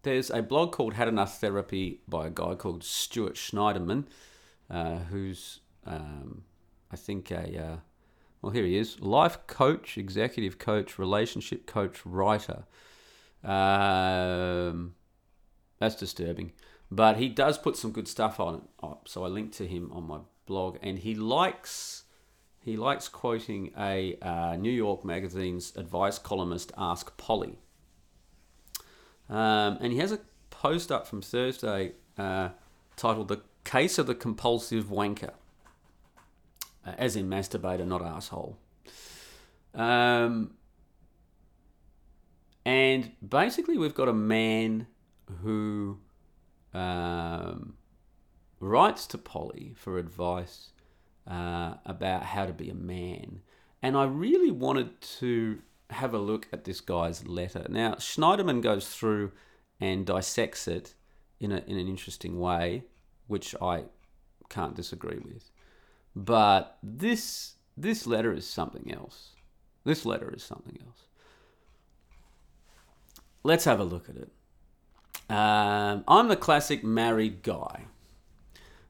[0.03, 4.05] there's a blog called Had Enough Therapy by a guy called Stuart Schneiderman
[4.71, 6.43] uh, who's, um,
[6.91, 7.77] I think, a, uh,
[8.41, 12.65] well, here he is life coach, executive coach, relationship coach, writer.
[13.43, 14.95] Um,
[15.79, 16.53] that's disturbing.
[16.91, 19.09] But he does put some good stuff on it up.
[19.09, 22.05] So I linked to him on my blog, and he likes
[22.63, 27.59] he likes quoting a uh, New York Magazine's advice columnist, Ask Polly.
[29.31, 30.19] Um, and he has a
[30.51, 32.51] post up from Thursday uh,
[32.97, 35.33] titled "The Case of the compulsive wanker,
[36.85, 38.59] uh, as in masturbator, not asshole.
[39.75, 40.55] Um,
[42.65, 44.89] and basically, we've got a man
[45.43, 45.99] who
[46.75, 47.75] um,
[48.59, 50.73] writes to Polly for advice
[51.27, 53.41] uh, about how to be a man.
[53.83, 57.67] And I really wanted to have a look at this guy's letter.
[57.69, 59.33] Now, Schneiderman goes through
[59.81, 60.95] and dissects it
[61.39, 62.85] in, a, in an interesting way
[63.27, 63.85] which I
[64.49, 65.51] can't disagree with.
[66.15, 69.31] But this this letter is something else.
[69.85, 71.07] This letter is something else.
[73.43, 74.31] Let's have a look at it.
[75.35, 77.85] Um, I'm the classic married guy.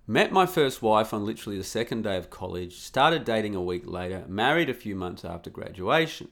[0.06, 3.86] Met my first wife on literally the second day of college, started dating a week
[3.86, 6.28] later, married a few months after graduation.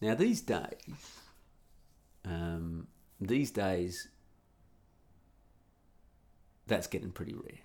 [0.00, 1.20] Now, these days,
[2.24, 2.86] um,
[3.20, 4.08] these days,
[6.66, 7.60] that's getting pretty rare.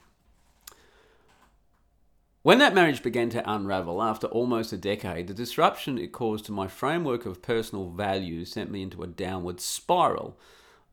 [2.45, 6.51] When that marriage began to unravel after almost a decade, the disruption it caused to
[6.51, 10.37] my framework of personal values sent me into a downward spiral.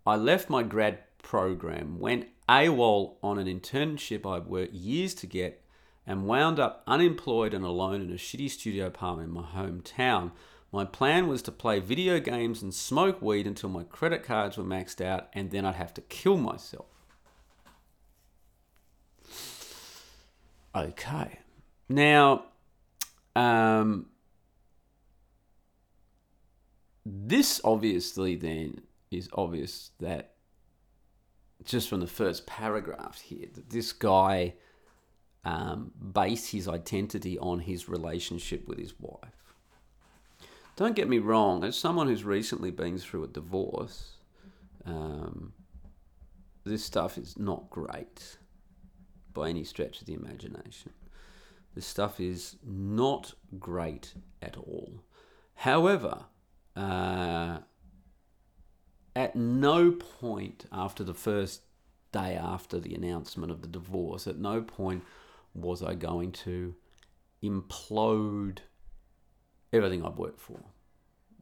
[0.06, 5.62] I left my grad program, went AWOL on an internship I'd worked years to get,
[6.06, 10.30] and wound up unemployed and alone in a shitty studio apartment in my hometown.
[10.72, 14.64] My plan was to play video games and smoke weed until my credit cards were
[14.64, 16.86] maxed out, and then I'd have to kill myself.
[20.74, 21.40] Okay.
[21.90, 22.46] Now,
[23.36, 24.06] um,
[27.04, 28.80] this obviously then
[29.10, 30.36] is obvious that
[31.64, 34.54] just from the first paragraph here that this guy
[35.44, 39.41] um, based his identity on his relationship with his wife.
[40.82, 44.16] Don't get me wrong, as someone who's recently been through a divorce,
[44.84, 45.52] um,
[46.64, 48.36] this stuff is not great
[49.32, 50.92] by any stretch of the imagination.
[51.76, 55.04] This stuff is not great at all.
[55.54, 56.24] However,
[56.74, 57.58] uh,
[59.14, 61.62] at no point after the first
[62.10, 65.04] day after the announcement of the divorce, at no point
[65.54, 66.74] was I going to
[67.40, 68.58] implode
[69.72, 70.60] everything I've worked for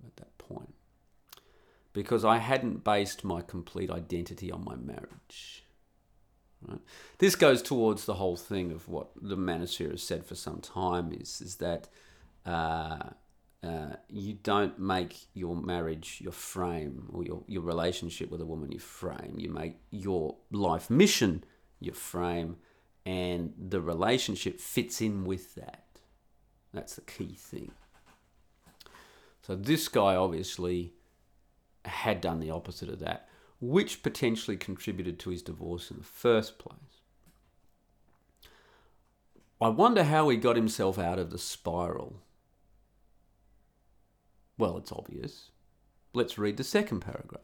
[0.07, 0.75] at that point.
[1.93, 5.65] Because I hadn't based my complete identity on my marriage.
[6.67, 6.81] Right?
[7.19, 11.13] This goes towards the whole thing of what the manosphere has said for some time
[11.13, 11.89] is, is that
[12.47, 13.11] uh,
[13.63, 18.73] uh, you don't make your marriage your frame or your, your relationship with a woman
[18.73, 19.35] your frame.
[19.37, 21.45] You make your life mission
[21.81, 22.57] your frame,
[23.05, 25.87] and the relationship fits in with that.
[26.73, 27.73] That's the key thing.
[29.43, 30.93] So this guy obviously
[31.85, 33.29] had done the opposite of that,
[33.61, 36.75] which potentially contributed to his divorce in the first place.
[39.61, 42.23] I wonder how he got himself out of the spiral
[44.61, 45.51] well, it's obvious.
[46.13, 47.41] Let's read the second paragraph.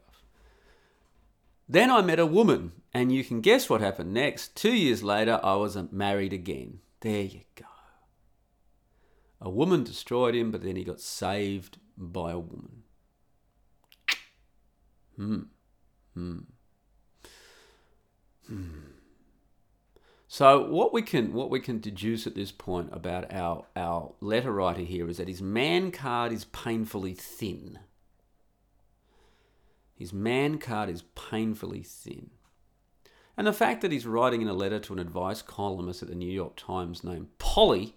[1.67, 4.55] Then I met a woman, and you can guess what happened next.
[4.55, 6.79] Two years later, I was married again.
[7.01, 7.65] There you go.
[9.41, 12.83] A woman destroyed him, but then he got saved by a woman.
[15.15, 15.39] Hmm.
[16.13, 16.39] Hmm.
[18.47, 18.87] Hmm.
[20.27, 24.51] So what we can what we can deduce at this point about our our letter
[24.51, 27.79] writer here is that his man card is painfully thin.
[29.95, 32.29] His man card is painfully thin.
[33.35, 36.15] And the fact that he's writing in a letter to an advice columnist at the
[36.15, 37.95] New York Times named Polly,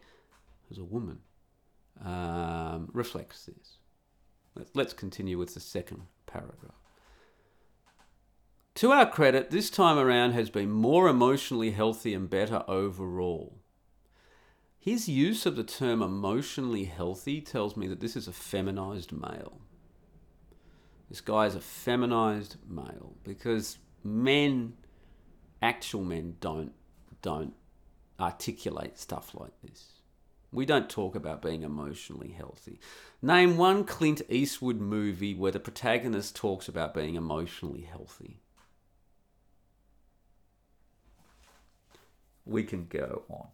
[0.69, 1.21] who's a woman,
[2.03, 3.79] um, reflects this.
[4.75, 6.75] Let's continue with the second paragraph.
[8.77, 13.59] To our credit, this time around has been more emotionally healthy and better overall.
[14.79, 19.61] His use of the term emotionally healthy tells me that this is a feminized male.
[21.11, 24.75] This guy is a feminized male because men,
[25.61, 26.73] actual men, don't
[27.21, 27.53] don't
[28.19, 30.00] articulate stuff like this.
[30.53, 32.81] We don't talk about being emotionally healthy.
[33.23, 38.41] Name one Clint Eastwood movie where the protagonist talks about being emotionally healthy.
[42.51, 43.49] we can go on.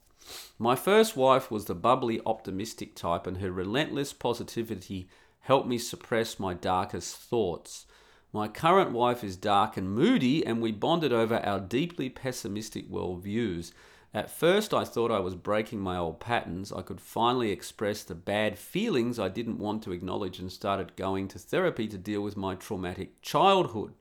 [0.59, 5.09] My first wife was the bubbly, optimistic type, and her relentless positivity
[5.41, 7.87] helped me suppress my darkest thoughts.
[8.33, 13.73] My current wife is dark and moody, and we bonded over our deeply pessimistic worldviews.
[14.15, 16.73] At first, I thought I was breaking my old patterns.
[16.73, 21.29] I could finally express the bad feelings I didn't want to acknowledge and started going
[21.29, 23.93] to therapy to deal with my traumatic childhood.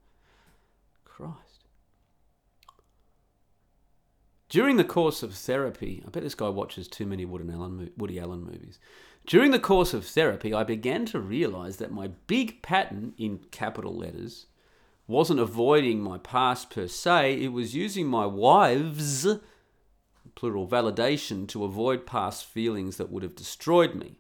[1.04, 1.66] Christ.
[4.48, 8.20] During the course of therapy, I bet this guy watches too many Woody Allen, Woody
[8.20, 8.80] Allen movies.
[9.26, 13.98] During the course of therapy, I began to realize that my big pattern in capital
[13.98, 14.46] letters
[15.08, 19.28] wasn't avoiding my past per se, it was using my wives,
[20.34, 24.18] plural validation, to avoid past feelings that would have destroyed me.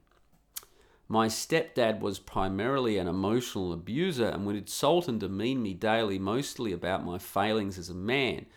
[1.08, 6.72] My stepdad was primarily an emotional abuser and would insult and demean me daily, mostly
[6.72, 8.48] about my failings as a man.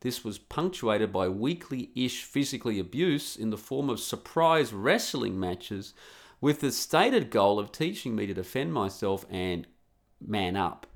[0.00, 5.92] This was punctuated by weekly ish physically abuse in the form of surprise wrestling matches
[6.40, 9.66] with the stated goal of teaching me to defend myself and
[10.24, 10.86] man up,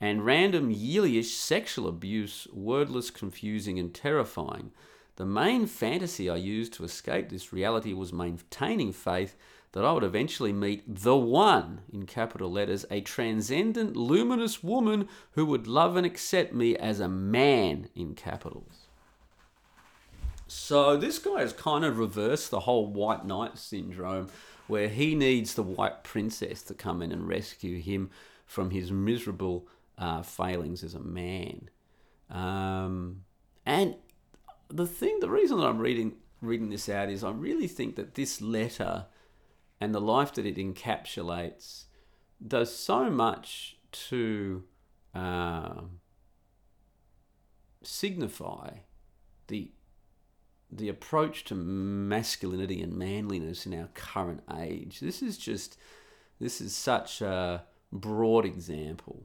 [0.00, 4.72] and random yearly ish sexual abuse, wordless, confusing, and terrifying.
[5.20, 9.36] The main fantasy I used to escape this reality was maintaining faith
[9.72, 15.44] that I would eventually meet the one, in capital letters, a transcendent, luminous woman who
[15.44, 18.86] would love and accept me as a man, in capitals.
[20.46, 24.28] So this guy has kind of reversed the whole white knight syndrome,
[24.68, 28.08] where he needs the white princess to come in and rescue him
[28.46, 31.68] from his miserable uh, failings as a man.
[32.30, 33.24] Um,
[33.66, 33.96] and
[34.70, 38.14] the thing, the reason that I'm reading reading this out is I really think that
[38.14, 39.06] this letter
[39.80, 41.84] and the life that it encapsulates
[42.46, 44.64] does so much to
[45.14, 45.82] uh,
[47.82, 48.70] signify
[49.48, 49.72] the
[50.72, 55.00] the approach to masculinity and manliness in our current age.
[55.00, 55.76] This is just
[56.38, 59.24] this is such a broad example.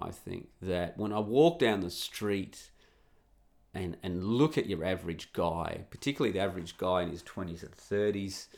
[0.00, 2.70] I think that when I walk down the street
[3.78, 7.74] and and look at your average guy, particularly the average guy in his twenties and
[7.74, 8.48] thirties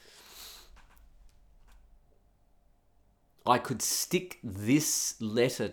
[3.47, 5.73] I could stick this letter,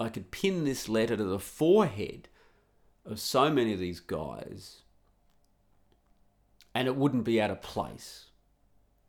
[0.00, 2.28] I could pin this letter to the forehead
[3.04, 4.82] of so many of these guys,
[6.74, 8.26] and it wouldn't be out of place.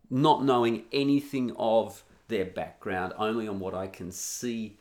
[0.09, 4.78] Not knowing anything of their background, only on what I can see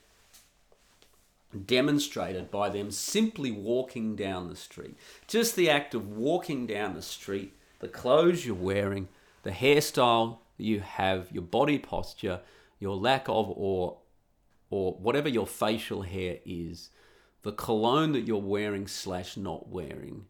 [1.66, 4.96] demonstrated by them simply walking down the street.
[5.26, 9.08] Just the act of walking down the street, the clothes you're wearing,
[9.42, 12.40] the hairstyle you have, your body posture,
[12.78, 13.98] your lack of or
[14.70, 16.90] or whatever your facial hair is,
[17.42, 20.26] the cologne that you're wearing slash not wearing,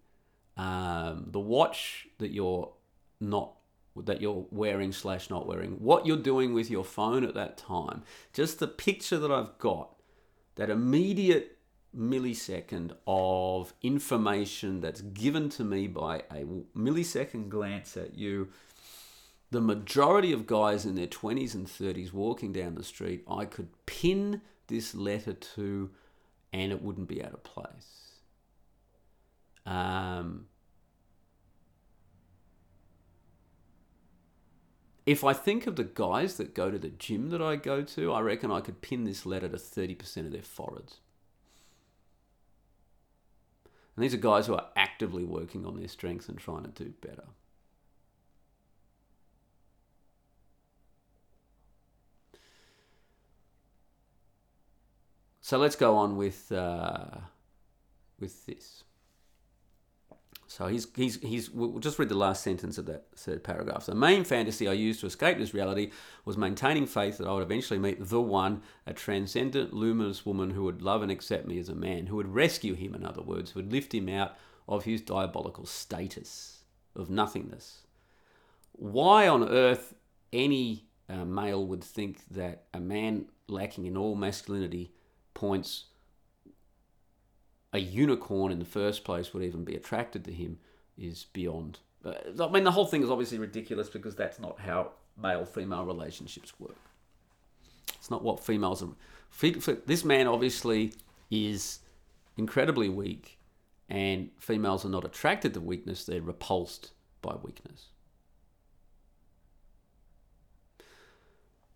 [0.56, 2.72] um, the watch that you're
[3.20, 3.54] not
[3.96, 8.02] that you're wearing slash not wearing, what you're doing with your phone at that time,
[8.32, 9.97] just the picture that I've got,
[10.59, 11.56] that immediate
[11.96, 16.44] millisecond of information that's given to me by a
[16.76, 18.48] millisecond glance at you
[19.50, 23.68] the majority of guys in their 20s and 30s walking down the street, I could
[23.86, 25.90] pin this letter to
[26.52, 28.12] and it wouldn't be out of place.
[29.64, 30.46] Um,
[35.09, 38.12] if I think of the guys that go to the gym that I go to,
[38.12, 40.98] I reckon I could pin this letter to 30% of their foreheads.
[43.96, 46.92] And these are guys who are actively working on their strengths and trying to do
[47.00, 47.24] better.
[55.40, 57.06] So let's go on with uh,
[58.20, 58.84] with this.
[60.51, 63.84] So he's, he's, he's, we'll just read the last sentence of that third paragraph.
[63.84, 65.90] The main fantasy I used to escape this reality
[66.24, 70.64] was maintaining faith that I would eventually meet the one, a transcendent, luminous woman who
[70.64, 73.51] would love and accept me as a man, who would rescue him, in other words,
[73.51, 74.36] who would lift him out
[74.66, 76.62] of his diabolical status
[76.96, 77.82] of nothingness.
[78.72, 79.92] Why on earth
[80.32, 84.92] any uh, male would think that a man lacking in all masculinity
[85.34, 85.84] points
[87.72, 90.58] a unicorn in the first place would even be attracted to him
[90.96, 91.78] is beyond.
[92.04, 95.84] Uh, I mean, the whole thing is obviously ridiculous because that's not how male female
[95.84, 96.76] relationships work.
[97.94, 98.88] It's not what females are.
[99.86, 100.94] This man obviously
[101.30, 101.80] is
[102.36, 103.38] incredibly weak,
[103.88, 107.86] and females are not attracted to weakness, they're repulsed by weakness.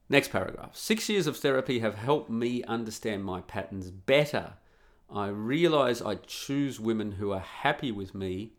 [0.08, 0.76] Next paragraph.
[0.76, 4.54] Six years of therapy have helped me understand my patterns better.
[5.14, 8.52] I realize I choose women who are happy with me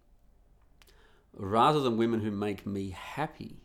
[1.35, 3.57] rather than women who make me happy.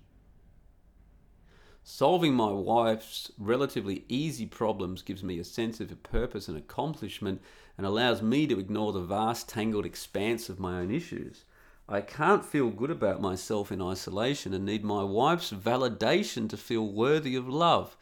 [1.84, 7.42] Solving my wife's relatively easy problems gives me a sense of purpose and accomplishment
[7.76, 11.44] and allows me to ignore the vast, tangled expanse of my own issues.
[11.88, 16.86] I can't feel good about myself in isolation and need my wife's validation to feel
[16.86, 17.96] worthy of love.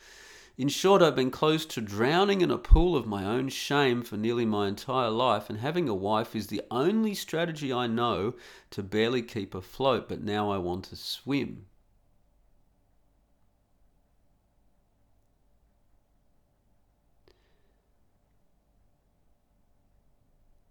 [0.59, 4.16] In short, I've been close to drowning in a pool of my own shame for
[4.16, 8.34] nearly my entire life, and having a wife is the only strategy I know
[8.70, 11.66] to barely keep afloat, but now I want to swim.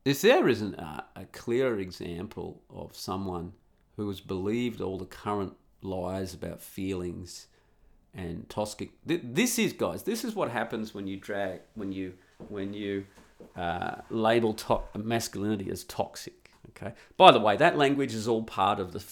[0.05, 3.53] if there isn't a, a clear example of someone
[3.97, 7.47] who has believed all the current lies about feelings
[8.15, 12.13] and toxic this is guys this is what happens when you drag when you
[12.49, 13.05] when you
[13.57, 16.93] uh, label to- masculinity as toxic okay?
[17.17, 19.03] By the way that language is all part of the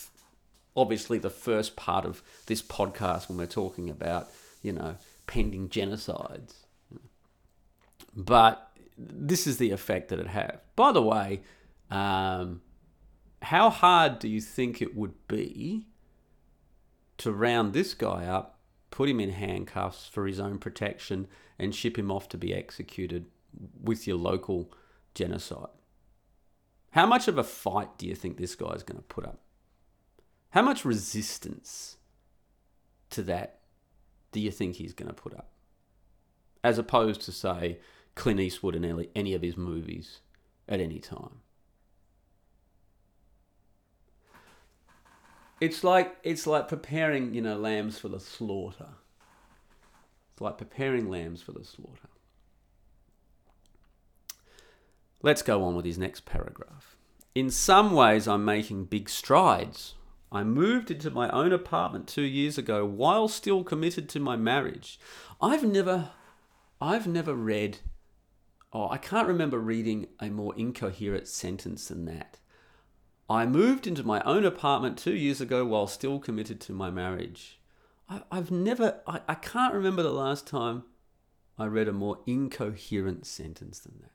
[0.75, 4.29] obviously the first part of this podcast when we're talking about
[4.61, 4.95] you know
[5.27, 6.55] pending genocides.
[8.15, 10.59] But this is the effect that it had.
[10.75, 11.41] By the way,
[11.89, 12.61] um,
[13.41, 15.87] how hard do you think it would be
[17.17, 18.52] to round this guy up,
[18.93, 21.27] put him in handcuffs for his own protection,
[21.57, 23.25] and ship him off to be executed
[23.81, 24.71] with your local
[25.15, 25.73] genocide?
[26.91, 29.39] How much of a fight do you think this guy is going to put up?
[30.51, 31.97] How much resistance
[33.09, 33.61] to that
[34.31, 35.49] do you think he's going to put up?
[36.63, 37.79] As opposed to, say,
[38.13, 40.19] Clint Eastwood in any of his movies
[40.69, 41.41] at any time.
[45.63, 48.89] It's like it's like preparing, you know, lambs for the slaughter.
[50.33, 52.09] It's like preparing lambs for the slaughter.
[55.21, 56.97] Let's go on with his next paragraph.
[57.33, 59.93] In some ways, I'm making big strides.
[60.33, 64.99] I moved into my own apartment two years ago while still committed to my marriage.
[65.39, 66.09] I've never,
[66.81, 67.77] I've never read
[68.73, 72.39] Oh, I can't remember reading a more incoherent sentence than that.
[73.29, 77.59] I moved into my own apartment two years ago while still committed to my marriage.
[78.09, 80.83] I, have never, I, I can't remember the last time
[81.57, 84.09] I read a more incoherent sentence than that.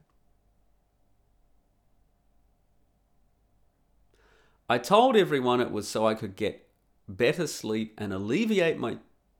[4.68, 6.68] I told everyone it was so I could get
[7.09, 8.98] better sleep and alleviate my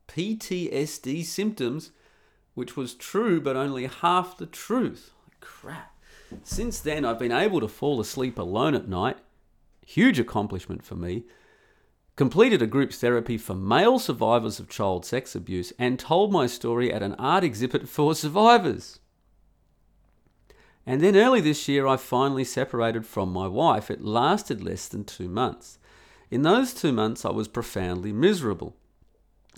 [0.09, 1.91] PTSD symptoms,
[2.55, 5.13] which was true, but only half the truth.
[5.41, 5.95] Crap.
[6.43, 9.19] Since then, I've been able to fall asleep alone at night.
[9.89, 11.25] Huge accomplishment for me.
[12.15, 16.93] Completed a group therapy for male survivors of child sex abuse and told my story
[16.93, 18.99] at an art exhibit for survivors.
[20.85, 23.91] And then early this year, I finally separated from my wife.
[23.91, 25.79] It lasted less than two months.
[26.31, 28.77] In those two months, I was profoundly miserable.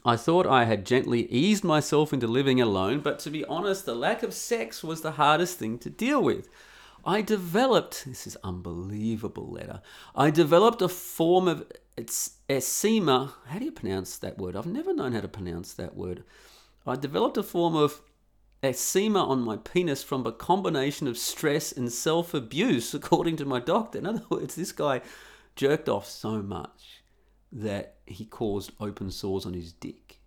[0.05, 3.97] I thought I had gently eased myself into living alone, but to be honest, the
[3.97, 6.49] lack of sex was the hardest thing to deal with.
[7.05, 9.81] I developed, this is unbelievable letter,
[10.15, 11.71] I developed a form of
[12.49, 13.35] eczema.
[13.47, 14.57] How do you pronounce that word?
[14.57, 16.25] I've never known how to pronounce that word.
[16.87, 18.03] I developed a form of
[18.63, 23.61] eczema on my penis from a combination of stress and self abuse, according to my
[23.61, 23.99] doctor.
[23.99, 25.01] In other words, this guy
[25.57, 27.03] jerked off so much
[27.53, 30.21] that he caused open sores on his dick.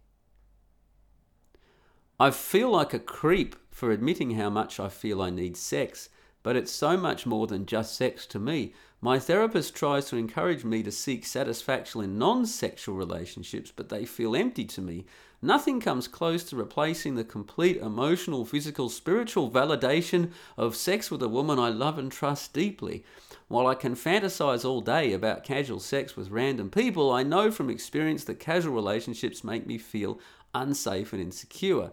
[2.20, 6.10] I feel like a creep for admitting how much I feel I need sex,
[6.44, 8.74] but it's so much more than just sex to me.
[9.02, 14.06] My therapist tries to encourage me to seek satisfaction in non sexual relationships, but they
[14.06, 15.06] feel empty to me.
[15.42, 21.28] Nothing comes close to replacing the complete emotional, physical, spiritual validation of sex with a
[21.28, 23.04] woman I love and trust deeply.
[23.50, 27.70] While I can fantasize all day about casual sex with random people, I know from
[27.70, 30.18] experience that casual relationships make me feel
[30.56, 31.92] unsafe and insecure.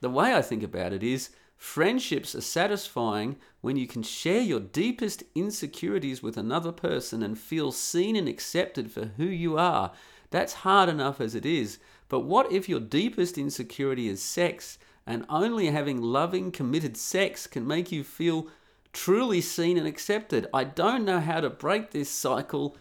[0.00, 4.60] The way I think about it is friendships are satisfying when you can share your
[4.60, 9.92] deepest insecurities with another person and feel seen and accepted for who you are.
[10.30, 11.78] That's hard enough as it is.
[12.08, 17.66] But what if your deepest insecurity is sex and only having loving, committed sex can
[17.66, 18.48] make you feel
[18.92, 20.46] truly seen and accepted?
[20.52, 22.76] I don't know how to break this cycle.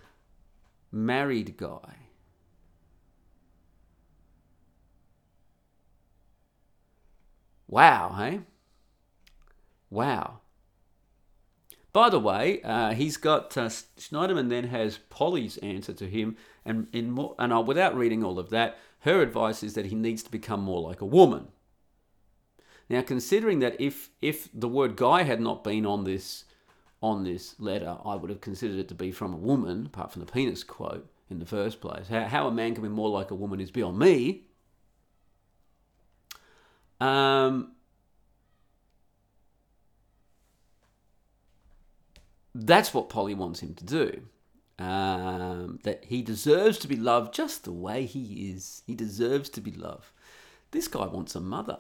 [0.92, 1.98] Married guy.
[7.68, 8.42] Wow, hey?
[9.90, 10.40] Wow.
[11.94, 16.88] By the way, uh, he's got uh, Schneiderman then has Polly's answer to him, and
[16.92, 20.32] in more, and without reading all of that, her advice is that he needs to
[20.32, 21.48] become more like a woman.
[22.90, 26.44] Now, considering that if if the word guy had not been on this
[27.02, 30.22] on this letter, I would have considered it to be from a woman, apart from
[30.26, 32.08] the penis quote in the first place.
[32.10, 34.48] How, how a man can be more like a woman is beyond me.
[37.00, 37.75] Um,
[42.56, 44.22] that's what Polly wants him to do.
[44.78, 48.82] Um, that he deserves to be loved just the way he is.
[48.88, 50.08] He deserves to be loved.
[50.72, 51.80] This guy wants a mother.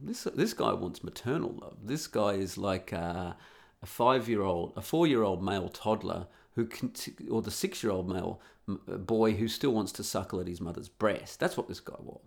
[0.00, 1.76] This this guy wants maternal love.
[1.84, 3.36] This guy is like a,
[3.82, 6.92] a five year old, a four year old male toddler who can,
[7.30, 10.88] or the six year old male boy who still wants to suckle at his mother's
[10.88, 11.38] breast.
[11.38, 12.24] That's what this guy wants.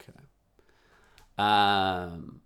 [0.00, 0.18] Okay.
[1.38, 2.40] Um,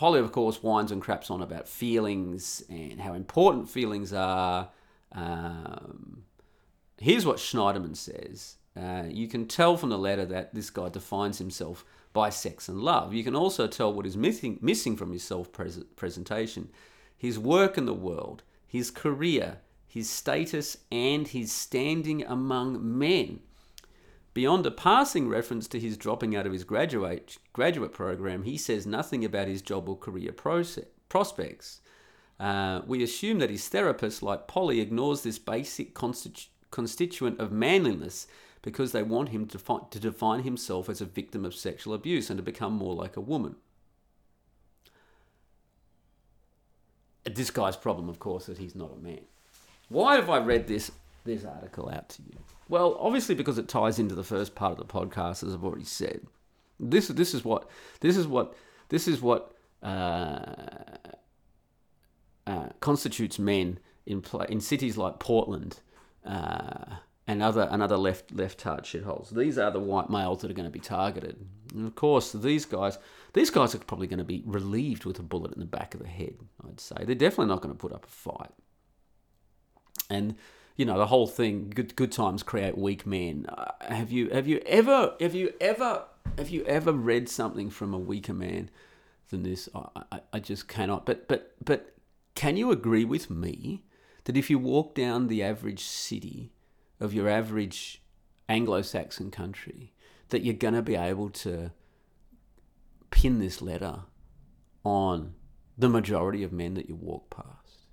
[0.00, 4.70] Polly, of course, whines and craps on about feelings and how important feelings are.
[5.12, 6.22] Um,
[6.98, 8.56] here's what Schneiderman says.
[8.74, 11.84] Uh, you can tell from the letter that this guy defines himself
[12.14, 13.12] by sex and love.
[13.12, 16.70] You can also tell what is missing, missing from his self presentation
[17.14, 23.40] his work in the world, his career, his status, and his standing among men.
[24.32, 28.86] Beyond a passing reference to his dropping out of his graduate, graduate program, he says
[28.86, 31.80] nothing about his job or career prospects.
[32.38, 38.26] Uh, we assume that his therapist, like Polly, ignores this basic constitu- constituent of manliness
[38.62, 42.30] because they want him to, fi- to define himself as a victim of sexual abuse
[42.30, 43.56] and to become more like a woman.
[47.24, 49.20] This guy's problem, of course, is that he's not a man.
[49.88, 50.92] Why have I read this
[51.24, 52.38] this article out to you?
[52.70, 55.84] Well, obviously because it ties into the first part of the podcast, as I've already
[55.84, 56.20] said.
[56.78, 57.68] This this is what
[57.98, 58.54] this is what
[58.90, 60.54] this is what uh,
[62.46, 65.80] uh, constitutes men in play, in cities like Portland
[66.24, 66.94] uh,
[67.26, 69.30] and other and other left left hard shitholes.
[69.30, 71.44] These are the white males that are going to be targeted,
[71.74, 72.98] and of course these guys
[73.32, 76.00] these guys are probably going to be relieved with a bullet in the back of
[76.00, 76.36] the head.
[76.64, 78.52] I'd say they're definitely not going to put up a fight,
[80.08, 80.36] and
[80.76, 83.46] you know the whole thing good good times create weak men.
[83.48, 86.04] Uh, have you have you ever have you ever
[86.38, 88.70] have you ever read something from a weaker man
[89.30, 89.68] than this?
[89.74, 91.06] I, I, I just cannot.
[91.06, 91.94] But but but
[92.34, 93.84] can you agree with me
[94.24, 96.52] that if you walk down the average city
[96.98, 98.02] of your average
[98.48, 99.92] anglo-saxon country
[100.28, 101.70] that you're going to be able to
[103.10, 104.00] pin this letter
[104.84, 105.34] on
[105.76, 107.86] the majority of men that you walk past?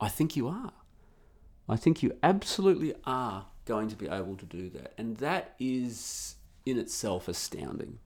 [0.00, 0.72] I think you are
[1.68, 4.94] I think you absolutely are going to be able to do that.
[4.96, 7.98] And that is in itself astounding.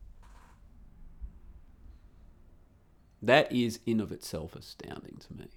[3.22, 5.48] That is in of itself astounding to me.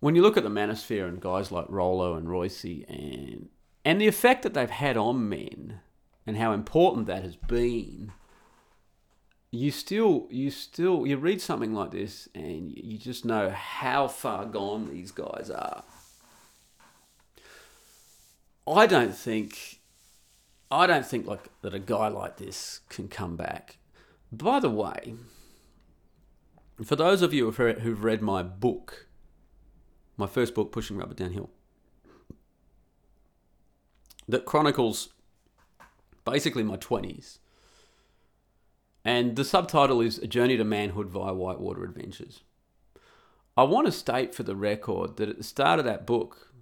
[0.00, 3.48] When you look at the manosphere and guys like Rollo and Royce and
[3.84, 5.80] and the effect that they've had on men
[6.26, 8.12] and how important that has been,
[9.56, 14.44] you still you still you read something like this and you just know how far
[14.44, 15.82] gone these guys are.
[18.66, 19.80] I don't think
[20.70, 23.78] I don't think like that a guy like this can come back.
[24.32, 25.14] By the way,
[26.84, 29.06] for those of you who've read my book,
[30.16, 31.50] my first book, Pushing Rubber Downhill,
[34.28, 35.10] that chronicles
[36.24, 37.38] basically my 20s.
[39.06, 42.40] And the subtitle is A Journey to Manhood via Whitewater Adventures.
[43.56, 46.52] I want to state for the record that at the start of that book,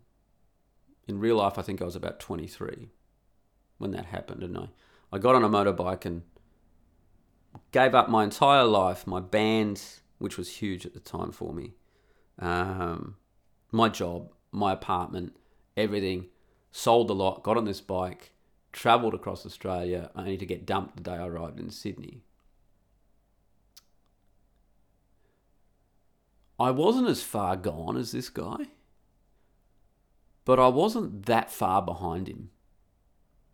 [1.08, 2.90] in real life, I think I was about 23
[3.78, 4.42] when that happened.
[4.42, 4.68] And I,
[5.10, 6.20] I got on a motorbike and
[7.72, 9.82] gave up my entire life, my band,
[10.18, 11.72] which was huge at the time for me,
[12.38, 13.16] um,
[13.72, 15.34] my job, my apartment,
[15.78, 16.26] everything,
[16.72, 18.32] sold a lot, got on this bike,
[18.70, 22.20] travelled across Australia only to get dumped the day I arrived in Sydney.
[26.58, 28.68] I wasn't as far gone as this guy,
[30.44, 32.50] but I wasn't that far behind him.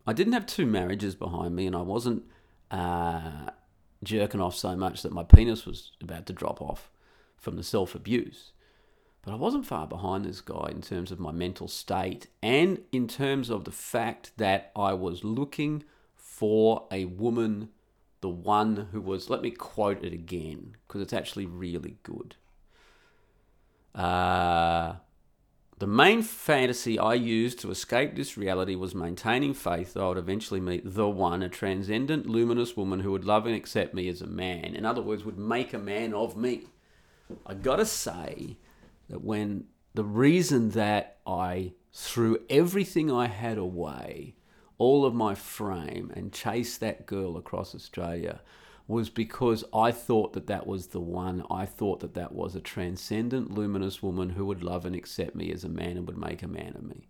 [0.07, 2.25] I didn't have two marriages behind me, and I wasn't
[2.71, 3.51] uh,
[4.03, 6.91] jerking off so much that my penis was about to drop off
[7.37, 8.53] from the self abuse.
[9.23, 13.07] But I wasn't far behind this guy in terms of my mental state and in
[13.07, 15.85] terms of the fact that I was looking
[16.17, 17.69] for a woman,
[18.23, 22.37] the one who was, let me quote it again, because it's actually really good.
[23.95, 24.95] Uh,
[25.78, 30.18] the main fantasy I used to escape this reality was maintaining faith that I would
[30.18, 34.20] eventually meet the one, a transcendent, luminous woman who would love and accept me as
[34.20, 34.74] a man.
[34.74, 36.66] In other words, would make a man of me.
[37.47, 38.59] I gotta say
[39.09, 39.64] that when
[39.95, 44.36] the reason that I threw everything I had away,
[44.76, 48.41] all of my frame, and chased that girl across Australia
[48.91, 51.45] was because I thought that that was the one.
[51.49, 55.53] I thought that that was a transcendent, luminous woman who would love and accept me
[55.53, 57.09] as a man and would make a man of me.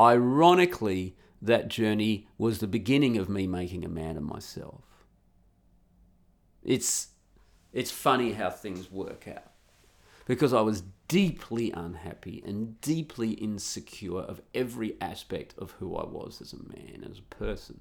[0.00, 4.82] Ironically, that journey was the beginning of me making a man of myself.
[6.64, 7.08] It's,
[7.72, 9.52] it's funny how things work out
[10.26, 16.40] because I was deeply unhappy and deeply insecure of every aspect of who I was
[16.40, 17.80] as a man, as a person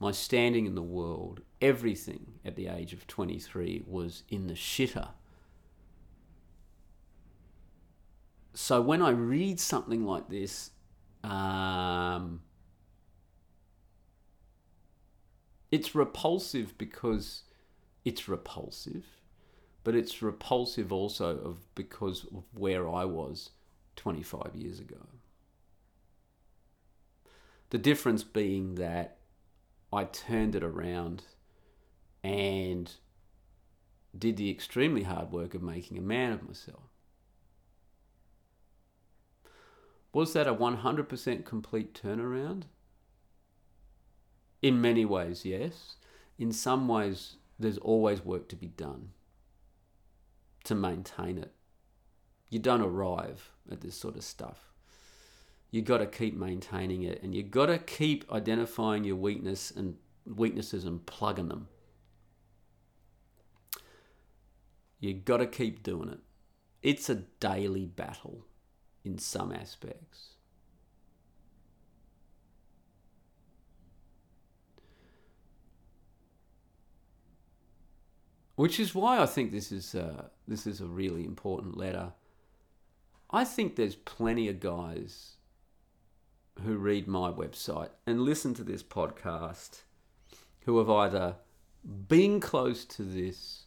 [0.00, 5.08] my standing in the world, everything at the age of 23 was in the shitter.
[8.52, 10.72] So when I read something like this,
[11.24, 12.42] um,
[15.72, 17.44] it's repulsive because
[18.04, 19.06] it's repulsive,
[19.84, 23.52] but it's repulsive also of because of where I was
[23.96, 25.06] 25 years ago.
[27.70, 29.16] The difference being that
[29.90, 31.22] I turned it around
[32.24, 32.90] and
[34.18, 36.82] did the extremely hard work of making a man of myself.
[40.12, 42.62] Was that a 100% complete turnaround?
[44.62, 45.96] In many ways, yes.
[46.38, 49.10] In some ways, there's always work to be done
[50.64, 51.52] to maintain it.
[52.48, 54.74] You don't arrive at this sort of stuff
[55.74, 59.96] you got to keep maintaining it and you got to keep identifying your weakness and
[60.24, 61.66] weaknesses and plugging them
[65.04, 66.20] you got to keep doing it
[66.82, 68.46] it's a daily battle
[69.04, 70.34] in some aspects
[78.56, 82.12] which is why I think this is uh, this is a really important letter.
[83.30, 85.36] I think there's plenty of guys
[86.62, 89.82] who read my website and listen to this podcast
[90.60, 91.36] who have either
[92.08, 93.64] been close to this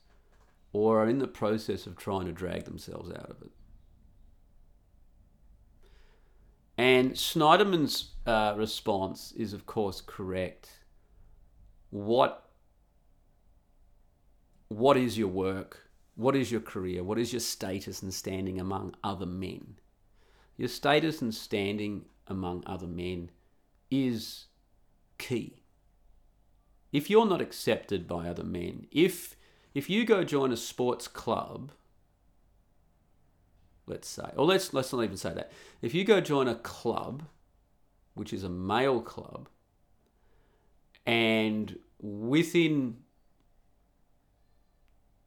[0.73, 3.51] or are in the process of trying to drag themselves out of it.
[6.77, 10.69] And Schneiderman's uh, response is, of course, correct.
[11.89, 12.43] What
[14.67, 15.89] what is your work?
[16.15, 17.03] What is your career?
[17.03, 19.79] What is your status and standing among other men?
[20.57, 23.31] Your status and standing among other men
[23.89, 24.47] is
[25.17, 25.63] key.
[26.91, 29.36] If you're not accepted by other men, if
[29.77, 31.71] if you go join a sports club
[33.87, 35.51] let's say, or let's let's not even say that.
[35.81, 37.23] If you go join a club,
[38.13, 39.49] which is a male club,
[41.05, 42.97] and within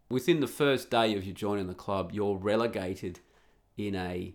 [0.08, 3.20] within the first day of you joining the club, you're relegated
[3.76, 4.34] in a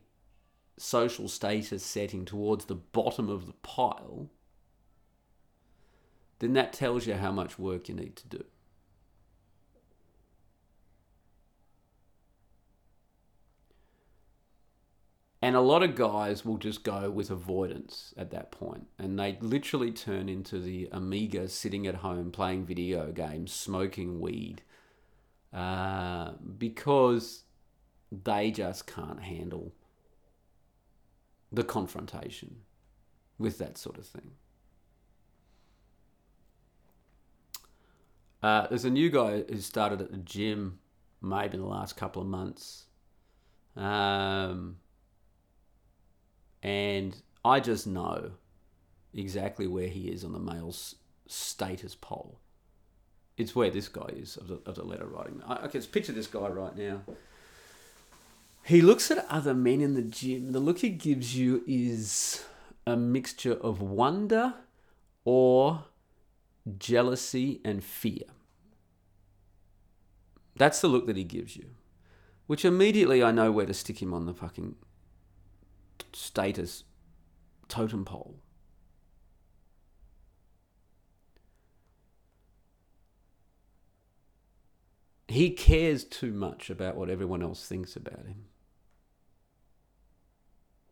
[0.77, 4.29] social status setting towards the bottom of the pile,
[6.39, 8.43] then that tells you how much work you need to do.
[15.45, 19.37] And a lot of guys will just go with avoidance at that point, and they
[19.41, 24.63] literally turn into the omega sitting at home playing video games, smoking weed,
[25.53, 27.43] uh, because
[28.11, 29.71] they just can't handle
[31.51, 32.61] the confrontation
[33.37, 34.31] with that sort of thing.
[38.41, 40.79] Uh, there's a new guy who started at the gym
[41.21, 42.85] maybe in the last couple of months.
[43.77, 44.77] Um,
[46.65, 48.31] and I just know
[49.13, 50.95] exactly where he is on the male's
[51.27, 52.39] status poll.
[53.37, 55.43] It's where this guy is of the, of the letter writing.
[55.45, 57.01] I, can picture this guy right now.
[58.63, 60.53] He looks at other men in the gym.
[60.53, 62.43] The look he gives you is
[62.87, 64.55] a mixture of wonder
[65.23, 65.83] or
[66.79, 68.23] jealousy and fear.
[70.55, 71.65] That's the look that he gives you.
[72.47, 74.75] Which immediately I know where to stick him on the fucking
[76.13, 76.83] status
[77.67, 78.39] totem pole.
[85.27, 88.45] He cares too much about what everyone else thinks about him.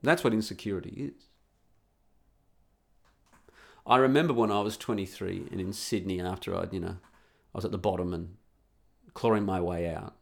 [0.01, 1.27] That's what insecurity is.
[3.85, 7.65] I remember when I was 23 and in Sydney after I'd, you know, I was
[7.65, 8.35] at the bottom and
[9.13, 10.15] clawing my way out.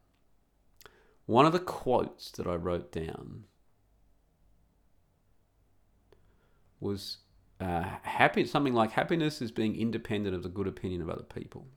[1.26, 3.46] One of the quotes that I wrote down
[6.82, 7.18] was
[7.62, 11.68] uh, happy, something like happiness is being independent of the good opinion of other people.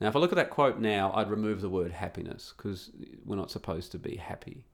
[0.00, 2.90] Now, if I look at that quote now, I'd remove the word happiness because
[3.24, 4.64] we're not supposed to be happy.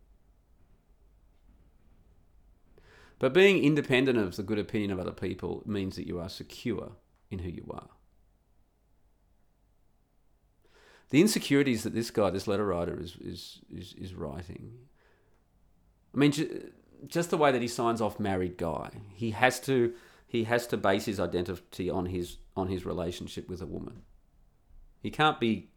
[3.18, 6.92] But being independent of the good opinion of other people means that you are secure
[7.30, 7.90] in who you are.
[11.10, 14.72] The insecurities that this guy, this letter writer, is is is, is writing.
[16.14, 16.32] I mean,
[17.06, 19.94] just the way that he signs off married guy, he has to
[20.26, 24.02] he has to base his identity on his on his relationship with a woman.
[25.00, 25.70] He can't be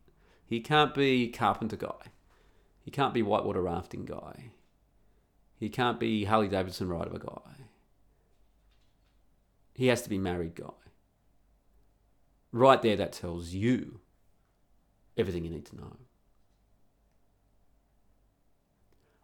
[0.46, 2.12] he can't be carpenter guy.
[2.82, 4.52] He can't be whitewater rafting guy.
[5.58, 7.66] He can't be Harley Davidson rider guy.
[9.74, 10.70] He has to be married guy.
[12.52, 14.00] Right there, that tells you
[15.18, 15.98] everything you need to know.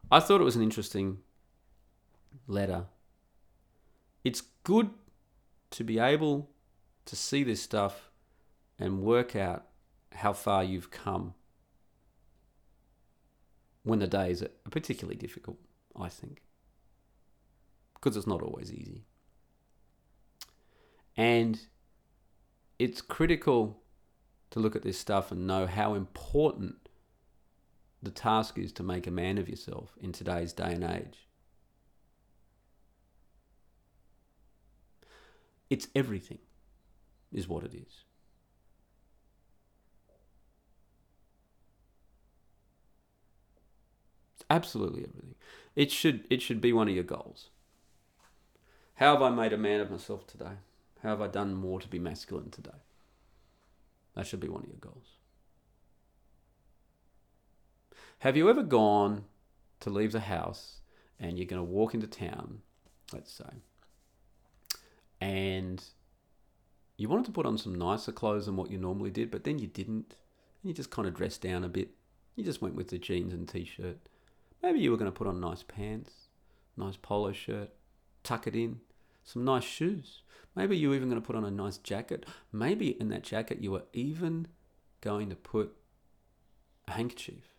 [0.10, 1.20] I thought it was an interesting
[2.48, 2.86] letter.
[4.24, 4.90] It's good
[5.72, 6.50] to be able
[7.06, 8.10] to see this stuff
[8.78, 9.66] and work out
[10.14, 11.34] how far you've come
[13.84, 15.58] when the days are particularly difficult.
[16.00, 16.42] I think.
[17.94, 19.04] Because it's not always easy.
[21.16, 21.60] And
[22.80, 23.82] it's critical
[24.52, 26.90] to look at this stuff and know how important
[28.02, 31.28] the task is to make a man of yourself in today's day and age.
[35.72, 36.40] It's everything,
[37.32, 38.04] is what it is.
[44.36, 45.36] It's absolutely everything.
[45.78, 47.52] It should it should be one of your goals.
[48.96, 50.58] How have I made a man of myself today?
[51.04, 52.82] How have I done more to be masculine today?
[54.16, 55.16] That should be one of your goals.
[58.20, 59.24] Have you ever gone
[59.80, 60.82] to leave the house
[61.18, 62.60] and you're going to walk into town,
[63.14, 63.62] let's say,
[65.22, 65.82] and
[66.98, 69.60] you wanted to put on some nicer clothes than what you normally did, but then
[69.60, 70.16] you didn't,
[70.62, 71.92] and you just kind of dressed down a bit.
[72.36, 73.98] You just went with the jeans and t shirt.
[74.64, 76.12] Maybe you were going to put on nice pants,
[76.76, 77.70] nice polo shirt,
[78.24, 78.80] tuck it in,
[79.24, 80.24] some nice shoes.
[80.56, 82.26] Maybe you were even going to put on a nice jacket.
[82.52, 84.48] Maybe in that jacket you were even
[85.02, 85.76] going to put
[86.88, 87.56] a handkerchief.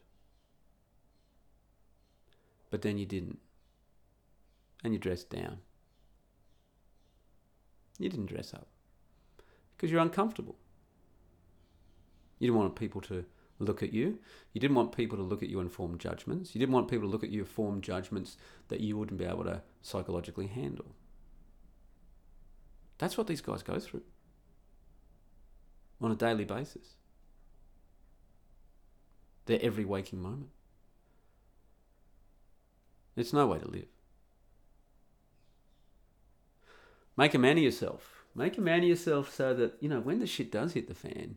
[2.70, 3.38] But then you didn't.
[4.84, 5.58] And you dressed down.
[8.02, 8.66] You didn't dress up
[9.76, 10.56] because you're uncomfortable.
[12.40, 13.24] You didn't want people to
[13.60, 14.18] look at you.
[14.52, 16.52] You didn't want people to look at you and form judgments.
[16.52, 18.36] You didn't want people to look at you and form judgments
[18.66, 20.96] that you wouldn't be able to psychologically handle.
[22.98, 24.02] That's what these guys go through
[26.00, 26.96] on a daily basis.
[29.46, 30.50] Their every waking moment.
[33.14, 33.91] It's no way to live.
[37.22, 38.24] Make a man of yourself.
[38.34, 40.94] Make a man of yourself so that, you know, when the shit does hit the
[40.94, 41.36] fan,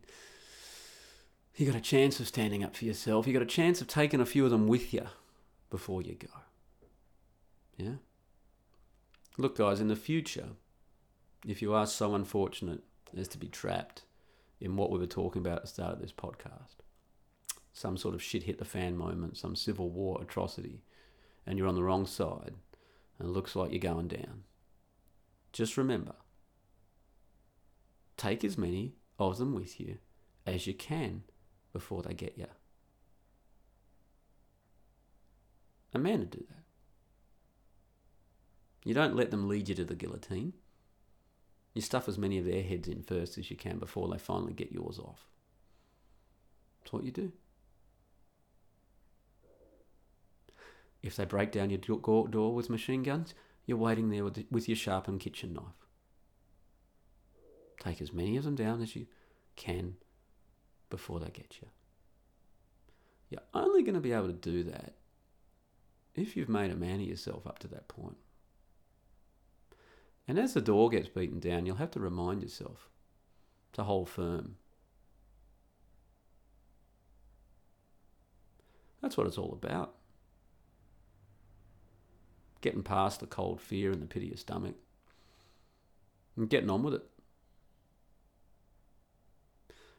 [1.55, 3.27] you got a chance of standing up for yourself.
[3.27, 5.05] You got a chance of taking a few of them with you
[5.69, 6.39] before you go.
[7.77, 7.97] Yeah?
[9.38, 10.47] Look, guys, in the future,
[11.45, 12.81] if you are so unfortunate
[13.15, 14.05] as to be trapped
[14.59, 16.77] in what we were talking about at the start of this podcast,
[17.73, 20.81] some sort of shit hit the fan moment, some civil war atrocity,
[21.45, 22.55] and you're on the wrong side,
[23.19, 24.45] and it looks like you're going down,
[25.56, 26.16] just remember
[28.18, 29.99] take as many of them with you
[30.45, 31.24] as you can
[31.72, 32.47] before they get you.
[35.93, 36.64] A man would do that.
[38.84, 40.51] You don't let them lead you to the guillotine.
[41.74, 44.53] You stuff as many of their heads in first as you can before they finally
[44.53, 45.30] get yours off.
[46.82, 47.32] That's what you do.
[51.01, 53.34] If they break down your door with machine guns,
[53.66, 55.88] you're waiting there with, with your sharpened kitchen knife.
[57.80, 59.07] Take as many of them down as you
[59.55, 59.95] can
[60.89, 61.68] before they get you.
[63.30, 64.95] You're only going to be able to do that
[66.13, 68.18] if you've made a man of yourself up to that point.
[70.28, 72.89] And as the door gets beaten down, you'll have to remind yourself
[73.74, 74.55] to hold firm.
[79.01, 79.95] That's what it's all about.
[82.66, 84.74] Getting past the cold fear and the pit of your stomach
[86.36, 87.03] and getting on with it.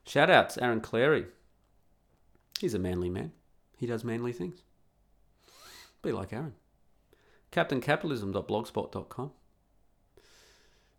[0.05, 1.27] Shout out to Aaron Clarey.
[2.59, 3.31] He's a manly man.
[3.79, 4.65] He does manly things.
[6.03, 6.55] Be like Aaron.
[7.53, 9.31] CaptainCapitalism.blogspot.com.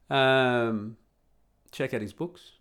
[0.09, 0.95] Um,
[1.73, 2.51] check out his books.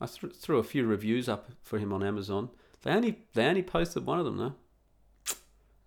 [0.00, 2.48] I th- threw a few reviews up for him on Amazon.
[2.82, 4.54] They only they only posted one of them though.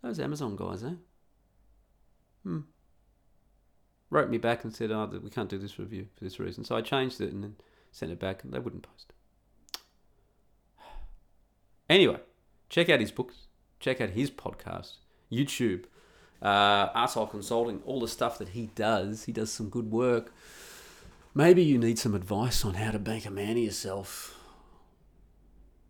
[0.02, 0.94] Those Amazon guys, eh?
[2.44, 2.62] Hmm.
[4.10, 6.76] Wrote me back and said, "Oh, we can't do this review for this reason." So
[6.76, 7.56] I changed it and then
[7.92, 9.14] sent it back, and they wouldn't post.
[11.90, 12.20] Anyway,
[12.70, 13.48] check out his books.
[13.80, 14.98] Check out his podcast,
[15.30, 15.86] YouTube,
[16.42, 19.26] uh, Arsehole Consulting, all the stuff that he does.
[19.26, 20.34] He does some good work.
[21.34, 24.38] Maybe you need some advice on how to make a man of yourself,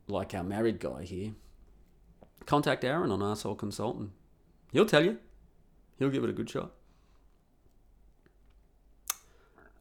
[0.07, 1.33] like our married guy here.
[2.45, 4.11] Contact Aaron on Arsehole Consulting.
[4.71, 5.17] He'll tell you.
[5.97, 6.71] He'll give it a good shot.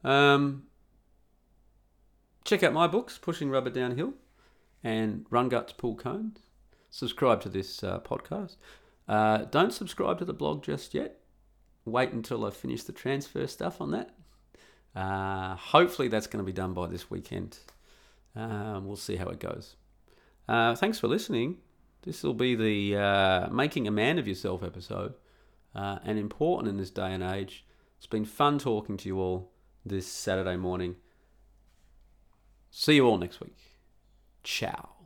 [0.03, 0.63] Um,
[2.43, 4.13] check out my books, Pushing Rubber Downhill
[4.83, 6.39] and Run Guts Pull Cones.
[6.89, 8.57] Subscribe to this uh, podcast.
[9.07, 11.19] Uh, don't subscribe to the blog just yet.
[11.85, 14.11] Wait until I finish the transfer stuff on that.
[14.95, 17.57] Uh, hopefully, that's going to be done by this weekend.
[18.35, 19.75] Um, we'll see how it goes.
[20.47, 21.57] Uh, thanks for listening.
[22.03, 25.13] This will be the uh, Making a Man of Yourself episode,
[25.75, 27.65] uh, and important in this day and age.
[27.97, 29.51] It's been fun talking to you all
[29.85, 30.95] this Saturday morning.
[32.69, 33.57] See you all next week.
[34.43, 35.00] Ciao.